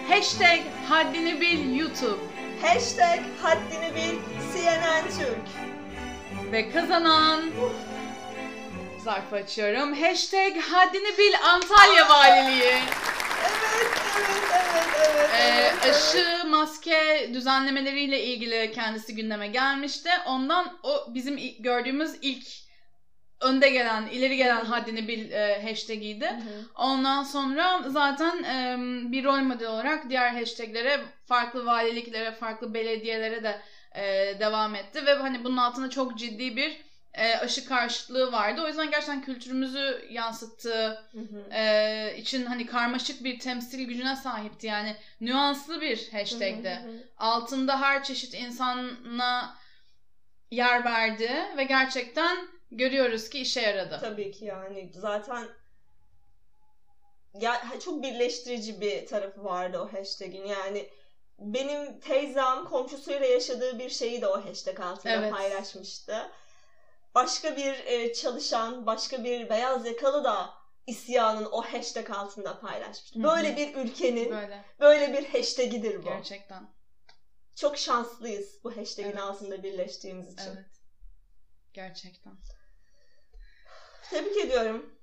[0.09, 2.21] hashtag haddini bil YouTube
[2.61, 4.19] Hashtag haddini bil
[4.53, 5.76] CNN Türk.
[6.51, 7.41] Ve kazanan
[9.03, 9.93] zarfı açıyorum.
[9.93, 12.63] Hashtag haddini bil Antalya Valiliği.
[12.63, 12.83] Evet,
[13.75, 13.91] evet,
[14.53, 15.29] evet, evet.
[15.39, 20.09] Ee, evet, aşı, maske düzenlemeleriyle ilgili kendisi gündeme gelmişti.
[20.27, 22.47] Ondan o bizim gördüğümüz ilk
[23.41, 26.25] önde gelen, ileri gelen haddini bil e, hashtagiydi.
[26.25, 26.65] Hı hı.
[26.75, 28.77] Ondan sonra zaten e,
[29.11, 33.61] bir rol model olarak diğer hashtaglere, farklı valiliklere, farklı belediyelere de
[33.97, 38.61] e, devam etti ve hani bunun altında çok ciddi bir e, aşı karşıtlığı vardı.
[38.63, 41.53] O yüzden gerçekten kültürümüzü yansıttığı Hı hı.
[41.53, 44.67] e, için hani karmaşık bir temsil gücüne sahipti.
[44.67, 46.69] Yani nüanslı bir hashtag'di.
[46.69, 47.03] Hı hı.
[47.17, 49.57] Altında her çeşit insana
[50.51, 52.37] yer verdi ve gerçekten
[52.71, 53.99] görüyoruz ki işe yaradı.
[54.01, 55.47] Tabii ki yani zaten
[57.33, 60.45] ya çok birleştirici bir tarafı vardı o hashtag'in.
[60.45, 60.89] Yani
[61.39, 65.31] benim teyzem komşusuyla yaşadığı bir şeyi de o hashtag altında Evet.
[65.31, 66.31] paylaşmıştı.
[67.15, 70.49] Başka bir e, çalışan, başka bir beyaz yakalı da
[70.87, 73.23] isyanın o hashtag altında paylaşmıştı.
[73.23, 76.01] Böyle bir ülkenin Böyle böyle bir hashtag'idir bu.
[76.03, 76.69] gerçekten.
[77.55, 79.19] Çok şanslıyız bu hashtag'in Evet.
[79.19, 80.47] altında birleştiğimiz için.
[80.55, 80.65] Evet.
[81.73, 82.33] Gerçekten.
[84.09, 84.96] Tebrik ediyorum.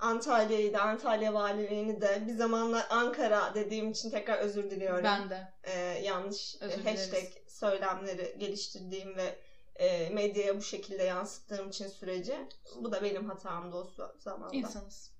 [0.00, 2.22] Antalya'yı da, Antalya Valiliğini de.
[2.26, 5.04] Bir zamanlar Ankara dediğim için tekrar özür diliyorum.
[5.04, 5.52] Ben de.
[5.64, 7.52] Ee, yanlış e, Özür hashtag dileriz.
[7.52, 9.38] söylemleri geliştirdiğim ve
[9.76, 12.36] e, medyaya bu şekilde yansıttığım için süreci.
[12.76, 14.56] Bu da benim hatamdı o zamanda.
[14.56, 15.10] İnsanız.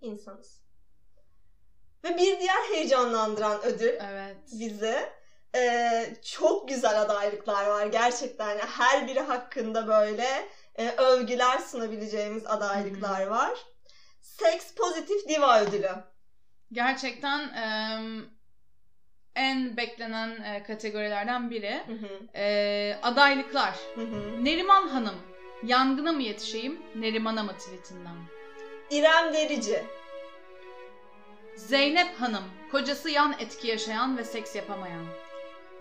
[0.00, 0.60] İnsanız.
[2.04, 4.36] Ve bir diğer heyecanlandıran ödül Evet.
[4.52, 4.96] bizi.
[5.54, 8.48] Ee, çok güzel adaylıklar var gerçekten.
[8.48, 13.66] Yani her biri hakkında böyle e, övgüler sunabileceğimiz adaylıklar var.
[14.40, 15.90] Sex Pozitif Diva Ödülü.
[16.72, 18.24] Gerçekten em,
[19.36, 21.80] en beklenen e, kategorilerden biri.
[21.86, 23.74] Hı hı, E, adaylıklar.
[23.94, 24.44] hı hı.
[24.44, 25.14] Neriman Hanım.
[25.62, 26.82] Yangına mı yetişeyim?
[26.94, 28.16] Neriman'a mı tweetinden?
[28.90, 29.84] İrem Derici.
[31.56, 32.44] Zeynep Hanım.
[32.70, 35.06] Kocası yan etki yaşayan ve seks yapamayan.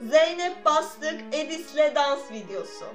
[0.02, 2.86] Zeynep Bastık Edis'le dans videosu.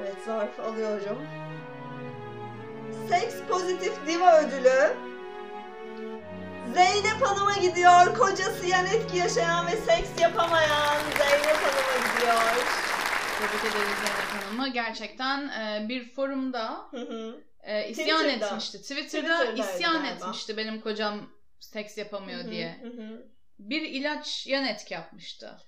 [0.00, 1.26] Evet zarf alıyorum.
[3.08, 4.96] Sex Pozitif Diva Ödülü.
[6.74, 8.18] Zeynep Hanım'a gidiyor.
[8.18, 12.66] Kocası yan etki yaşayan ve seks yapamayan Zeynep Hanım'a gidiyor.
[13.38, 14.68] Tebrik ederiz Zeynep Hanım'ı.
[14.68, 17.44] Gerçekten e, bir forumda Hı hı.
[17.62, 18.46] e, isyan Twitter'da.
[18.46, 18.82] etmişti.
[18.82, 19.04] Twitter'da
[19.38, 20.08] Twitter'daydı isyan galiba.
[20.14, 21.20] etmişti benim kocam
[21.60, 22.78] seks yapamıyor Hı hı, diye.
[22.82, 23.26] hı hı.
[23.58, 25.58] Bir ilaç yan etki yapmıştı.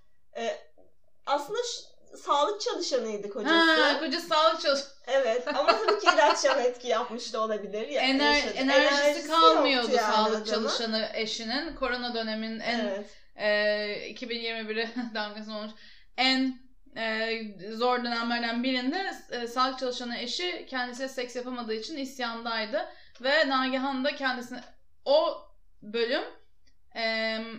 [1.27, 3.55] Aslında ş- sağlık çalışanıydı kocası.
[3.83, 7.89] Ha, kocası sağlık çalış Evet ama tabii ki ilaç yan etki yapmış da olabilir.
[7.89, 8.53] Ya, Ener, yaşadı.
[8.55, 10.45] enerjisi, kalmıyordu yani sağlık adamın.
[10.45, 11.75] çalışanı eşinin.
[11.77, 13.07] Korona döneminin en Evet.
[13.37, 15.73] e, 2021'e damgası olmuş
[16.17, 16.63] en
[16.97, 17.39] e,
[17.77, 22.89] zor dönemlerden birinde e, sağlık çalışanı eşi kendisiyle seks yapamadığı için isyandaydı
[23.21, 24.61] ve Nagihan da kendisine
[25.05, 25.39] o
[25.83, 26.23] bölüm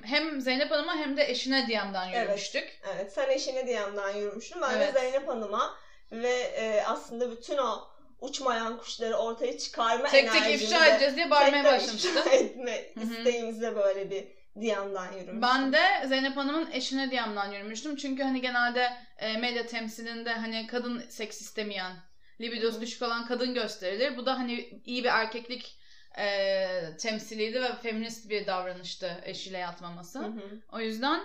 [0.03, 2.23] hem Zeynep Hanım'a hem de eşine DM'den Evet.
[2.23, 2.79] yürümüştük.
[2.95, 4.61] Evet sen eşine DM'den yürümüştün.
[4.61, 4.95] Ben Evet.
[4.95, 5.75] de Zeynep Hanım'a
[6.11, 7.87] ve e, aslında bütün o
[8.19, 14.09] uçmayan kuşları ortaya çıkarma Tek tek ifşa edeceğiz diye bağırmaya tek tek etme isteğimizle böyle
[14.09, 15.41] bir DM'den yürümüştüm.
[15.41, 17.95] Ben de Zeynep Hanım'ın eşine DM'den yürümüştüm.
[17.95, 21.95] Çünkü hani genelde e, medya temsilinde hani kadın seks istemeyen,
[22.41, 24.17] libidosu düşük olan kadın gösterilir.
[24.17, 25.77] Bu da hani iyi bir erkeklik
[26.17, 30.19] e, temsiliydi ve feminist bir davranıştı eşiyle yatmaması.
[30.19, 31.21] Hı hı, O yüzden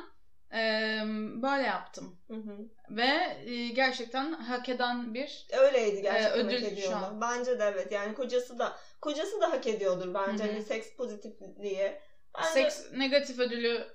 [0.53, 1.03] e,
[1.43, 2.17] böyle yaptım.
[2.29, 2.69] hı hı.
[2.91, 7.21] Ve e, gerçekten hak eden bir Öyleydi gerçekten Ee, ödül hak şu an.
[7.21, 10.53] Bence de evet yani kocası da kocası da hak ediyordur bence Hı hı.
[10.53, 11.99] hani seks pozitifliği.
[12.39, 13.87] Bence seks negatif ödülü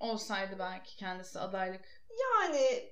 [0.00, 1.84] olsaydı belki kendisi adaylık.
[2.32, 2.90] yani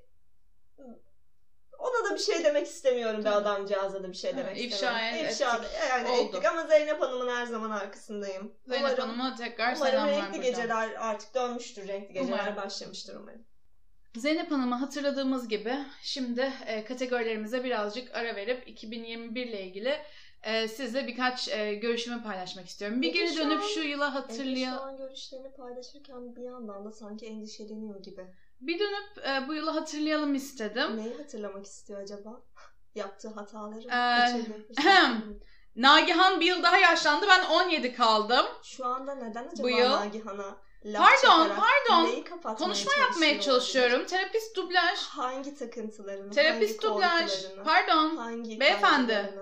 [1.83, 3.35] ona da bir şey demek istemiyorum bir Tabii.
[3.35, 5.15] adamcağıza da bir şey demek ifşa istemiyorum.
[5.17, 5.31] ettik.
[5.33, 6.29] İfşa yani Oldu.
[6.37, 8.53] ettik ama Zeynep Hanım'ın her zaman arkasındayım.
[8.67, 10.43] Zeynep umarım, Hanım'a tekrar umarım selamlar renkli buradan.
[10.43, 11.89] geceler artık dönmüştür.
[11.89, 12.57] Renkli geceler Umarım.
[12.57, 13.43] başlamıştır umarım.
[14.17, 19.95] Zeynep Hanım'ı hatırladığımız gibi şimdi e, kategorilerimize birazcık ara verip 2021 ile ilgili
[20.43, 23.03] e, sizle birkaç e, görüşümü paylaşmak istiyorum.
[23.03, 24.83] Bir Peki geri şu dönüp an- şu yıla Ege şu hatırlayalım.
[24.89, 28.27] an görüşlerini paylaşırken bir yandan da sanki endişeleniyor gibi.
[28.63, 30.97] Bir dönüp e, bu yılı hatırlayalım istedim.
[30.97, 32.43] Neyi hatırlamak istiyor acaba?
[32.95, 33.89] Yaptığı hataları.
[33.89, 35.13] Ee.
[35.77, 37.27] Nagihan bir yıl daha yaşlandı.
[37.29, 38.47] Ben 17 kaldım.
[38.63, 42.25] Şu anda neden acaba Bu yıl- Nagihan'a laf Pardon, pardon.
[42.55, 44.07] Konuşma yapmaya çalışıyor çalışıyorum.
[44.07, 44.99] Terapist dublaj.
[44.99, 47.33] Hangi takıntılarını, Terapist hangi dublaj.
[47.65, 48.17] Pardon.
[48.17, 49.35] hangi Beyefendi.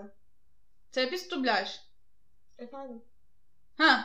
[0.92, 1.80] Terapist dublaj.
[2.58, 3.02] Efendim?
[3.78, 4.04] Ha.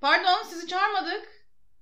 [0.00, 1.35] Pardon sizi çağırmadık.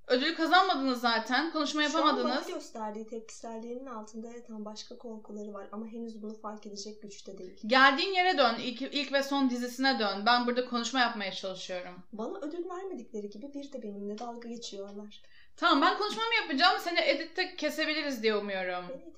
[0.06, 1.52] Ödül kazanmadınız zaten.
[1.52, 2.46] Konuşma Şu an bana yapamadınız.
[2.46, 7.60] gösterdiği tepkiselliğinin altında yatan başka korkuları var ama henüz bunu fark edecek güçte değil.
[7.66, 8.54] Geldiğin yere dön.
[8.58, 10.26] İlk, ilk ve son dizisine dön.
[10.26, 12.02] Ben burada konuşma yapmaya çalışıyorum.
[12.12, 15.22] Bana ödül vermedikleri gibi bir de benimle dalga geçiyorlar.
[15.56, 16.78] Tamam ben konuşmamı yapacağım.
[16.80, 18.84] Seni editte kesebiliriz diye umuyorum.
[18.88, 19.14] Beni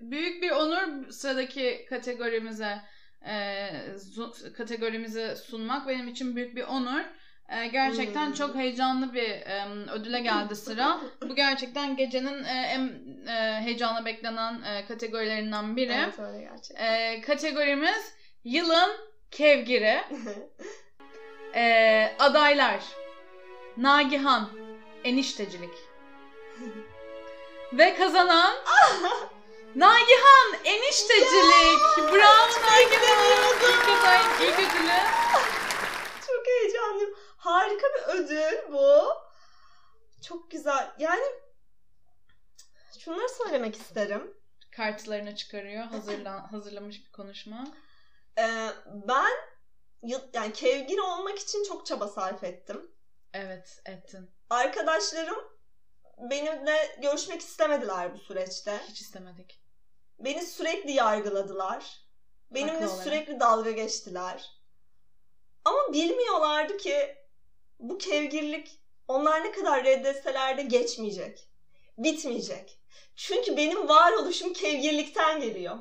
[0.00, 2.82] Büyük bir onur sıradaki kategorimize
[3.26, 3.70] e,
[4.56, 7.04] kategorimizi sunmak benim için büyük bir onur.
[7.48, 8.32] E, gerçekten Hmm.
[8.34, 11.00] çok heyecanlı bir e, ödüle geldi sıra.
[11.28, 12.92] Bu gerçekten gecenin e, en
[13.28, 15.92] e, heyecanla beklenen e, kategorilerinden biri.
[15.92, 16.84] Evet öyle gerçekten.
[16.84, 18.12] E, kategorimiz
[18.44, 18.90] yılın
[19.30, 20.00] kevgiri.
[21.54, 22.80] E, adaylar
[23.76, 24.48] Nagihan
[25.04, 25.74] Eniştecilik
[27.72, 28.54] Ve kazanan
[29.74, 35.57] Nagihan Eniştecilik Bravo Nagihan İlk aday, ilk ödülü.
[37.48, 39.04] Harika bir ödül bu.
[40.22, 40.94] Çok güzel.
[40.98, 41.24] Yani
[42.98, 44.34] şunları söylemek isterim.
[44.70, 47.68] Kartlarını çıkarıyor hazırlan, hazırlamış bir konuşma
[48.38, 49.30] Ee, ben
[50.32, 52.90] yani kevgir olmak için çok çaba sarf ettim.
[53.32, 55.44] Evet ettin Arkadaşlarım
[56.18, 58.80] benimle görüşmek istemediler bu süreçte.
[58.88, 59.60] Hiç istemedik
[60.18, 62.00] Beni sürekli yargıladılar.
[62.50, 63.04] Benimle Haklı olarak.
[63.04, 64.50] sürekli dalga geçtiler.
[65.64, 67.17] Ama bilmiyorlardı ki
[67.78, 71.48] bu kevgirlik onlar ne kadar reddetseler de geçmeyecek.
[71.98, 72.78] Bitmeyecek.
[73.16, 75.78] Çünkü benim varoluşum kevgirlikten geliyor.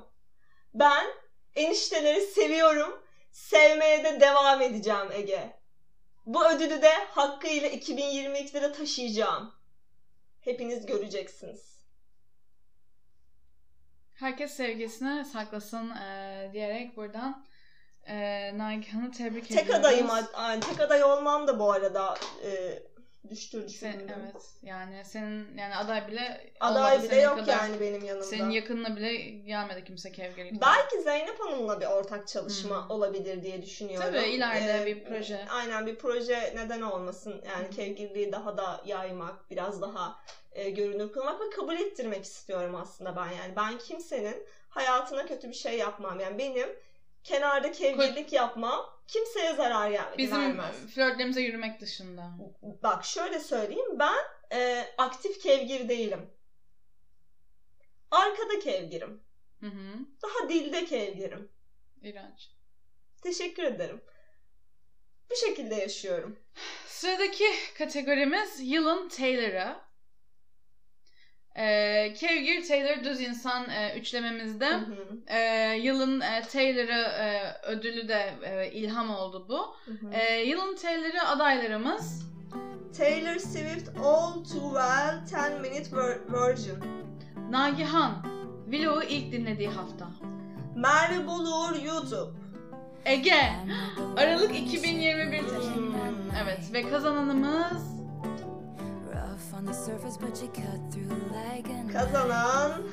[0.74, 1.08] Ben
[1.56, 3.04] enişteleri seviyorum.
[3.32, 5.60] Sevmeye de devam edeceğim Ege.
[6.26, 9.54] Bu ödülü de hakkıyla 2022'de de taşıyacağım.
[10.42, 11.78] Hepiniz göreceksiniz.
[14.14, 17.46] Herkes sevgisini saklasın e, diyerek buradan
[18.08, 19.80] e, Nagihan'ı tebrik Tek ediyoruz.
[19.86, 22.80] adayım, yani tek aday olmam da bu arada e,
[23.28, 24.08] Sen, düşündüm.
[24.22, 27.54] evet yani senin yani aday bile Aday bile yok kadar.
[27.58, 28.26] yani benim yanımda.
[28.26, 30.62] Senin yakınına bile gelmedi kimse kevgirlikte.
[30.62, 32.92] Belki Zeynep Hanım'la bir ortak çalışma Hmm.
[32.92, 34.08] olabilir diye düşünüyorum.
[34.14, 35.46] Tabii, ileride Ee, bir proje.
[35.50, 37.44] Aynen bir proje neden olmasın.
[37.48, 40.20] Yani kevgirliği daha da yaymak, biraz daha
[40.52, 43.56] e, görünür kılmak ve kabul ettirmek istiyorum aslında ben yani.
[43.56, 46.20] Ben kimsenin hayatına kötü bir şey yapmam.
[46.20, 46.70] Yani benim
[47.28, 50.76] kenarda kevgirlik yapmam kimseye zarar yer- Bizim vermez.
[50.96, 52.32] flörtlerimize yürümek dışında.
[52.84, 54.18] Bak şöyle söyleyeyim ben
[54.54, 56.30] e, aktif kevgir değilim.
[58.12, 59.22] Arkada kevgirim.
[59.60, 59.94] Hı hı.
[60.24, 61.52] Daha dilde kevgirim.
[62.02, 62.50] İğrenç.
[63.22, 64.02] Teşekkür ederim.
[65.32, 66.40] Bu şekilde yaşıyorum.
[66.88, 67.46] Sıradaki
[67.78, 69.76] kategorimiz yılın Taylor'ı.
[71.58, 74.70] Ee, Kevgir Taylor düz insan e, üçlememizde.
[74.70, 79.76] Hı hı, Ee, yılın e, Taylor'ı e, ödülü de e, ilham oldu bu.
[79.86, 80.12] hı hı.
[80.14, 82.28] Ee, yılın Taylor'ı adaylarımız
[82.98, 86.78] Taylor Swift All Too Well 10 Minute Ver- Version.
[87.50, 88.24] Nagihan
[88.68, 90.08] vlogu ilk dinlediği hafta.
[90.76, 92.38] Merve Bolur YouTube.
[93.06, 93.50] Ege
[94.18, 95.94] Aralık 2021 Hmm.
[96.44, 97.97] Evet ve kazananımız
[101.94, 102.88] Kazanan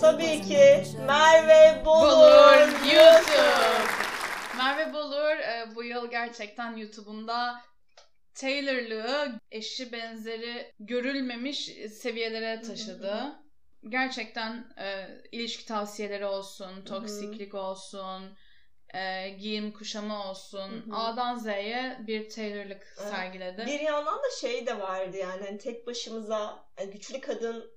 [0.00, 2.94] tabii ki Merve Bolur, Bolur YouTube.
[2.94, 3.94] YouTube.
[4.56, 7.60] Merve Bolur e, bu yıl gerçekten YouTube'unda
[8.34, 11.64] Taylor'lığı eşi benzeri görülmemiş
[12.00, 13.32] seviyelere taşıdı.
[13.88, 18.36] Gerçekten e, ilişki tavsiyeleri olsun, toksiklik olsun,
[18.94, 20.70] e, giyim kuşamı olsun.
[20.70, 20.96] Hı hı.
[20.96, 23.10] A'dan Z'ye bir Taylor'lık Evet.
[23.10, 23.66] sergiledi.
[23.66, 27.74] Bir yandan da şey de vardı yani hani tek başımıza yani güçlü kadın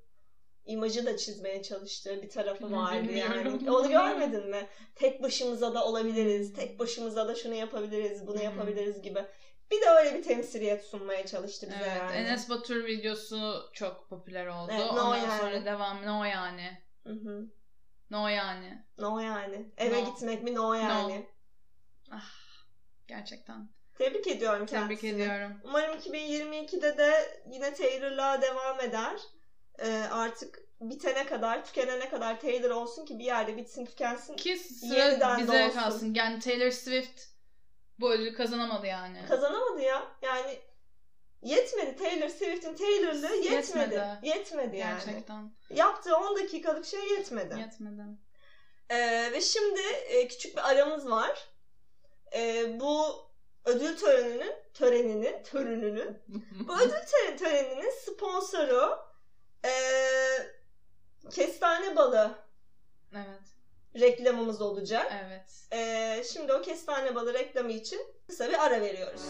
[0.65, 3.69] imajı da çizmeye çalıştığı bir tarafı vardı yani.
[3.69, 4.67] Onu görmedin mi?
[4.95, 9.25] Tek başımıza da olabiliriz, tek başımıza da şunu yapabiliriz, bunu yapabiliriz gibi.
[9.71, 12.15] Bir de öyle bir temsiliyet sunmaya çalıştı bize Evet, yani.
[12.15, 14.71] Enes Batur videosu çok popüler oldu.
[14.73, 15.41] Evet, no Ondan yani.
[15.41, 16.77] sonra devam no yani.
[17.03, 17.45] Hı hı.
[18.09, 18.83] No yani.
[18.97, 19.71] No yani.
[19.77, 20.05] Eve No.
[20.05, 21.25] gitmek mi no yani.
[22.11, 22.31] Ah,
[23.07, 23.69] gerçekten.
[23.97, 25.21] Tebrik ediyorum Tebrik kendisini.
[25.21, 25.53] ediyorum.
[25.63, 29.19] Umarım 2022'de de yine Taylor'la devam eder.
[29.79, 34.35] Ee, artık bitene kadar, tükenene kadar Taylor olsun ki bir yerde bitsin, tükensin.
[34.35, 35.79] Ki sıra Yeniden bize doğsun.
[35.79, 36.13] kalsın.
[36.13, 37.21] Yani Taylor Swift
[37.99, 39.25] bu ödülü kazanamadı yani.
[39.27, 40.03] Kazanamadı ya.
[40.21, 40.59] Yani
[41.41, 41.95] yetmedi.
[41.95, 43.53] Taylor Swift'in Taylor'lığı yetmedi.
[43.95, 44.77] Yetmedi, Yetmedi.
[44.77, 44.99] yani.
[45.05, 47.59] Gerçekten Yaptığı 10 dakikalık şey yetmedi.
[47.59, 48.01] yetmedi.
[48.89, 51.47] Ee, ve şimdi e, küçük bir aramız var.
[52.35, 53.05] Ee, bu
[53.65, 56.17] ödül töreninin töreninin törününün
[56.67, 58.99] bu ödül töre- töreninin sponsoru
[59.65, 59.71] e,
[61.31, 62.31] kestane balı
[63.15, 63.41] Evet.
[63.99, 65.13] reklamımız olacak.
[65.25, 65.67] Evet.
[65.73, 69.21] Ee, şimdi o kestane balı reklamı için kısa bir ara veriyoruz.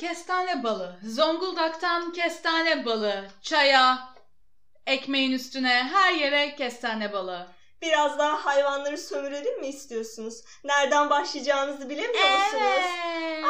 [0.00, 0.96] Kestane balı.
[1.04, 3.24] Zonguldak'tan kestane balı.
[3.42, 4.14] Çaya,
[4.86, 7.46] ekmeğin üstüne her yere kestane balı.
[7.82, 10.44] Biraz daha hayvanları sömürelim mi istiyorsunuz?
[10.64, 12.62] Nereden başlayacağınızı bilemiyor musunuz?
[12.62, 13.44] Evet.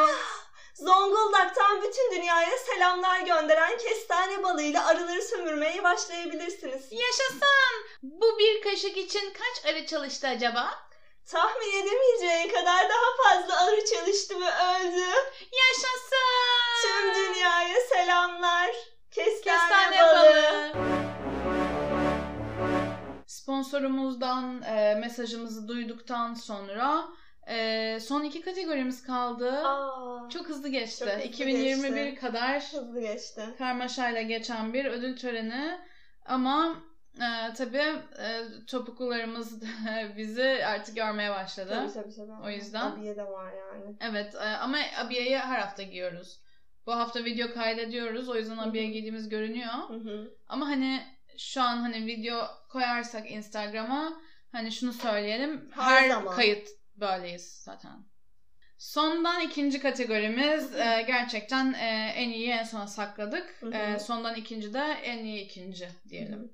[0.75, 6.91] Zonguldak'tan bütün dünyaya selamlar gönderen kestane balığıyla arıları sömürmeye başlayabilirsiniz.
[6.91, 7.41] Yaşasın.
[8.01, 10.90] Bu bir kaşık için kaç arı çalıştı acaba?
[11.31, 15.05] Tahmin edemeyeceğin kadar daha fazla arı çalıştı ve öldü.
[15.51, 16.81] Yaşasın.
[16.83, 18.69] Tüm dünyaya selamlar.
[19.11, 20.71] Kestane, Kestane balığı.
[20.75, 20.91] balı.
[23.27, 27.03] Sponsorumuzdan e, mesajımızı duyduktan sonra
[27.47, 29.51] e, son iki kategorimiz kaldı.
[29.67, 30.99] Aa, Çok hızlı geçti.
[30.99, 32.21] Çok hızlı 2021 geçti.
[32.21, 33.41] kadar hızlı geçti.
[33.57, 35.79] karmaşayla geçen bir ödül töreni
[36.25, 36.75] ama
[37.15, 37.77] e, tabii
[38.19, 39.61] e, topuklularımız
[40.17, 41.69] bizi artık görmeye başladı.
[41.69, 42.45] Tabii tabii tabii.
[42.45, 43.95] O yüzden- Abiye de var yani.
[44.01, 46.39] Evet e, ama abiyeyi her hafta giyiyoruz.
[46.85, 49.73] Bu hafta video kaydediyoruz o yüzden abiye giydiğimiz görünüyor.
[49.87, 50.33] Hı hı.
[50.47, 51.01] Ama hani
[51.37, 54.13] şu an hani video koyarsak Instagram'a
[54.51, 55.71] hani şunu söyleyelim.
[55.75, 56.35] Her Her, zaman.
[56.35, 57.91] kayıt böyleyiz zaten.
[58.77, 63.55] Sondan ikinci kategorimiz e, gerçekten e, en iyi en sona sakladık.
[63.59, 63.73] Hı hı.
[63.73, 66.39] E, sondan ikinci de en iyi ikinci diyelim.
[66.39, 66.49] Hı hı.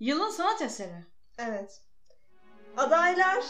[0.00, 1.04] Yılın sanat eseri.
[1.38, 1.80] Evet.
[2.76, 3.44] Adaylar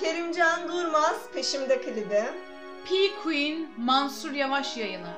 [0.00, 2.24] Kerimcan Durmaz Peşimde klibi.
[2.88, 5.12] P Queen Mansur Yavaş yayını.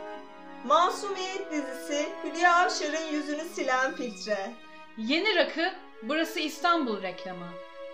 [0.66, 4.52] Masumiyet dizisi Hülya Avşar'ın yüzünü silen filtre.
[4.98, 5.72] Yeni rakı
[6.02, 7.46] Burası İstanbul reklamı.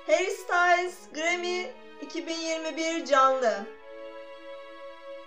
[0.07, 1.67] Harry Styles Grammy
[2.03, 3.67] 2021 canlı.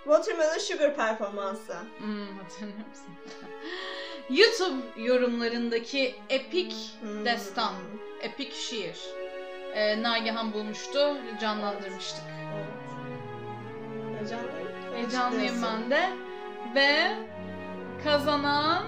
[0.04, 1.76] Watermelon Sugar performansı.
[1.98, 3.16] Hmm, hatırlıyor musun?
[4.36, 7.24] YouTube yorumlarındaki epik Hmm.
[7.24, 7.74] destan,
[8.20, 8.96] epik şiir.
[9.74, 12.24] Ee, Nagihan bulmuştu, canlandırmıştık.
[14.18, 14.68] Heyecanlıyım.
[14.94, 16.10] Heyecanlıyım ben de.
[16.74, 17.16] Ve
[18.04, 18.82] kazanan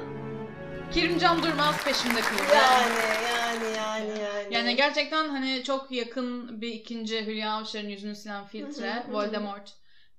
[0.94, 2.54] Kerimcan Durmaz peşimde klibi.
[2.54, 2.92] Yani
[3.28, 4.54] yani yani yani.
[4.54, 9.02] Yani gerçekten hani çok yakın bir ikinci Hülya Avşar'ın yüzünü silen filtre.
[9.10, 9.72] Voldemort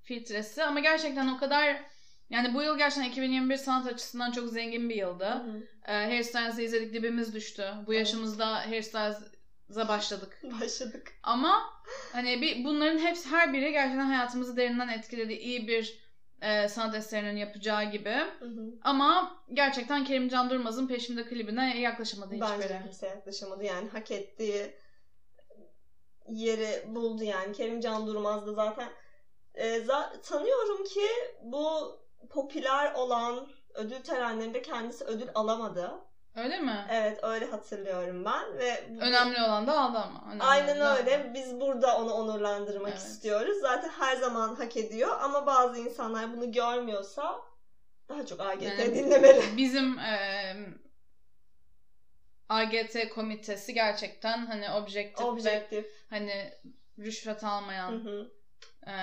[0.03, 1.75] filtresi ama gerçekten o kadar
[2.29, 5.25] yani bu yıl gerçekten 2021 sanat açısından çok zengin bir yıldı.
[5.25, 5.67] Hı hı.
[5.87, 7.73] Ee, Harry Styles'ı izledik dibimiz düştü.
[7.87, 10.41] Bu yaşımızda Harry Styles'a başladık.
[10.61, 11.11] Başladık.
[11.23, 11.63] Ama
[12.13, 15.33] hani bir bunların hepsi her biri gerçekten hayatımızı derinden etkiledi.
[15.33, 16.05] İyi bir
[16.41, 18.15] e, sanat eserinin yapacağı gibi.
[18.39, 18.73] Hı hı.
[18.81, 22.83] Ama gerçekten Kerimcan Durmaz'ın peşimde klibine yaklaşamadı Bence de hiçbiri.
[22.83, 23.63] kimse yaklaşamadı.
[23.63, 24.73] Yani hak ettiği
[26.29, 27.53] yeri buldu yani.
[27.53, 28.89] Kerimcan Durmaz da zaten.
[29.55, 31.07] Ee, za- tanıyorum ki
[31.43, 31.95] bu
[32.29, 35.91] popüler olan ödül törenlerinde kendisi ödül alamadı.
[36.35, 36.87] Öyle mi?
[36.91, 40.23] Evet öyle hatırlıyorum ben ve Önemli olan da aldı ama.
[40.27, 41.17] Önemli Aynen da öyle.
[41.17, 41.33] aldı.
[41.33, 43.01] Biz burada onu onurlandırmak Evet.
[43.01, 43.57] istiyoruz.
[43.61, 47.41] Zaten her zaman hak ediyor ama bazı insanlar bunu görmüyorsa
[48.09, 49.41] daha çok AGT Yani dinlemeli.
[49.57, 50.55] Bizim e,
[52.49, 55.87] AGT komitesi gerçekten hani objektif, ve Objektif.
[56.09, 56.51] hani
[56.99, 58.31] rüşvet Hı almayan hı.
[58.87, 58.93] e,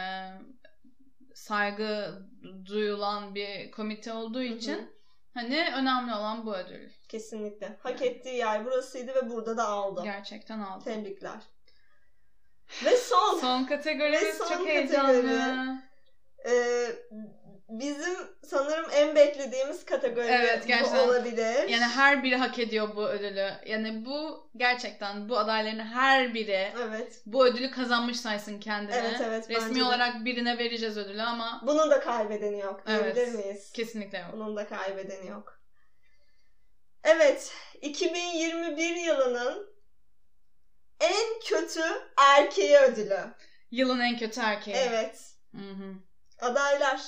[1.43, 2.19] saygı
[2.67, 4.91] duyulan bir komite olduğu için
[5.35, 6.91] hani önemli olan bu ödül.
[7.09, 7.77] Kesinlikle.
[7.83, 8.11] Hak Yani.
[8.11, 10.01] ettiği yer burasıydı ve burada da aldı.
[10.05, 10.85] Gerçekten aldı.
[10.85, 11.41] Tebrikler.
[12.85, 13.39] Ve son.
[13.41, 14.75] Son kategorimiz Ve son çok kategori.
[14.75, 15.83] heyecanlı.
[16.47, 16.87] Ee,
[17.81, 18.15] bizim
[18.45, 21.09] sanırım en beklediğimiz kategori Evet, bu gerçekten.
[21.09, 21.69] olabilir.
[21.69, 23.51] Yani her biri hak ediyor bu ödülü.
[23.67, 27.23] Yani bu gerçekten bu adayların her biri Evet.
[27.27, 28.97] bu ödülü kazanmış saysın kendine.
[28.97, 29.85] Evet, evet, Resmi de.
[29.85, 33.35] olarak birine vereceğiz ödülü ama Bunun da kaybedeni yok diyebilir Evet.
[33.35, 33.73] miyiz?
[33.73, 34.29] kesinlikle yok.
[34.33, 35.59] Bunun da kaybedeni yok.
[37.05, 37.53] Evet,
[37.83, 39.73] 2021 yılının
[41.01, 41.81] en kötü
[42.17, 43.19] erkeği ödülü.
[43.71, 44.77] Yılın en kötü erkeği.
[44.77, 45.35] Evet.
[45.55, 45.95] Hı hı.
[46.43, 47.01] Adaylar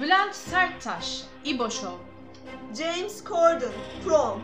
[0.00, 1.96] Bülent Serttaş, İbo Show.
[2.78, 3.72] James Corden,
[4.04, 4.42] Prom,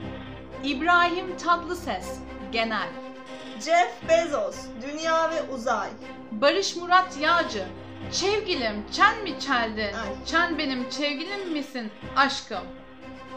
[0.65, 2.19] İbrahim Tatlıses,
[2.53, 2.89] Genel.
[3.61, 5.89] Jeff Bezos, Dünya ve Uzay,
[6.33, 7.67] Barış Murat Yağcı,
[8.13, 9.81] Çevgilim, çen mi çeldin?
[9.95, 10.25] Ay.
[10.27, 12.65] Çen benim çevgilim misin aşkım?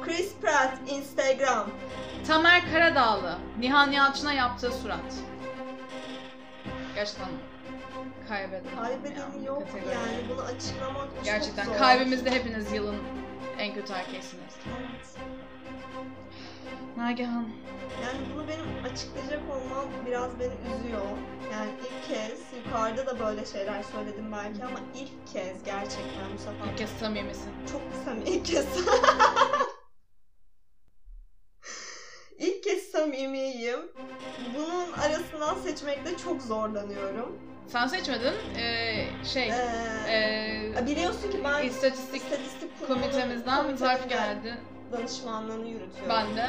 [0.01, 1.69] Chris Pratt, Instagram,
[2.27, 5.13] Tamer Karadağlı, Nihan Yalçın'a yaptığı surat.
[6.95, 7.27] Gerçekten
[8.29, 8.75] kaybeden.
[8.75, 9.93] kaybedeni yok kategori.
[9.95, 11.77] yani bunu açıklamak çok Gerçekten zor.
[11.77, 12.95] kalbimizde hepiniz yılın
[13.59, 14.53] en kötü erkeksiniz.
[14.79, 15.15] Evet.
[16.97, 17.49] Nagihan.
[18.03, 21.01] Yani bunu benim açıklayacak olmam biraz beni üzüyor.
[21.53, 26.71] Yani ilk kez yukarıda da böyle şeyler söyledim belki ama ilk kez gerçekten bu sefer
[26.71, 27.51] İlk kez samimisin.
[27.71, 28.65] çok samimi ilk kez.
[32.39, 33.79] ilk kez samimiyim.
[34.55, 37.48] Bunun arasından seçmekte çok zorlanıyorum.
[37.71, 38.33] Sen seçmedin.
[38.57, 44.57] Ee, şey, Ee, ee, biliyorsun ki ben istatistik istatistik komitemizden zarf komitede geldi.
[44.91, 46.09] danışmanlığını yürütüyorum.
[46.09, 46.47] Ben de.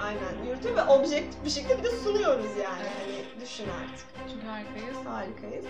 [0.00, 2.88] Aynen yürütüyor ve objektif bir şekilde bir de sunuyoruz yani.
[2.98, 4.06] Hani düşün artık.
[4.32, 5.06] Çünkü harikayız.
[5.06, 5.64] Harikayız.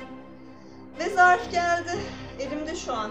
[0.98, 1.98] Ve zarf geldi.
[2.40, 3.10] Elimde şu an.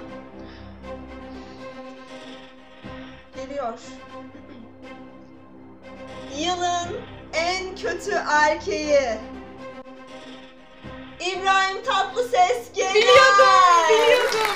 [3.36, 3.74] Geliyor.
[6.38, 7.02] Yılın
[7.34, 9.00] en kötü erkeği.
[11.48, 12.96] İbrahim Tatlıses geliyor.
[12.96, 14.56] Biliyordum, biliyordum.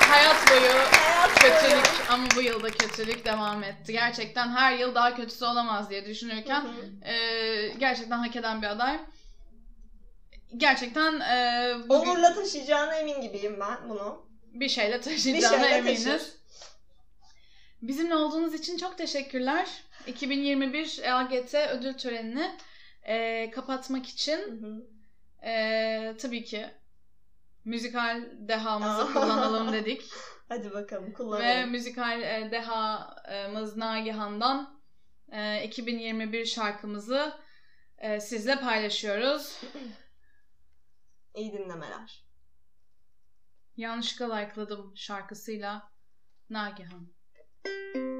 [0.00, 2.10] Hayat boyu Hayat kötülük boyu.
[2.10, 3.92] ama bu yılda kötülük devam etti.
[3.92, 7.08] Gerçekten her yıl daha kötüsü olamaz diye Hı düşünürken hı.
[7.08, 8.98] e, gerçekten hak eden bir aday.
[10.56, 14.26] Gerçekten e, bugün Onurla taşıyacağına emin gibiyim ben bunu.
[14.52, 16.04] bir şeyle Bir taşıyacağına şeyle eminiz.
[16.04, 16.22] taşır.
[17.82, 19.68] Bizimle olduğunuz için çok teşekkürler.
[20.06, 22.50] 2021 AGT ödül törenini
[23.02, 24.91] e, kapatmak için Hı hı.
[25.44, 26.66] E, tabii ki
[27.64, 30.02] müzikal dehamızı kullanalım dedik.
[30.48, 31.70] Hadi bakalım Ve kullanalım.
[31.70, 34.80] müzikal e, dehamız Nagihan'dan
[35.32, 37.32] e, 2021 şarkımızı
[37.98, 39.60] e, sizle paylaşıyoruz.
[41.34, 42.24] İyi dinlemeler.
[43.76, 45.90] Yanlışlıkla like'ladım şarkısıyla
[46.50, 47.08] Nagihan.
[47.64, 48.11] Her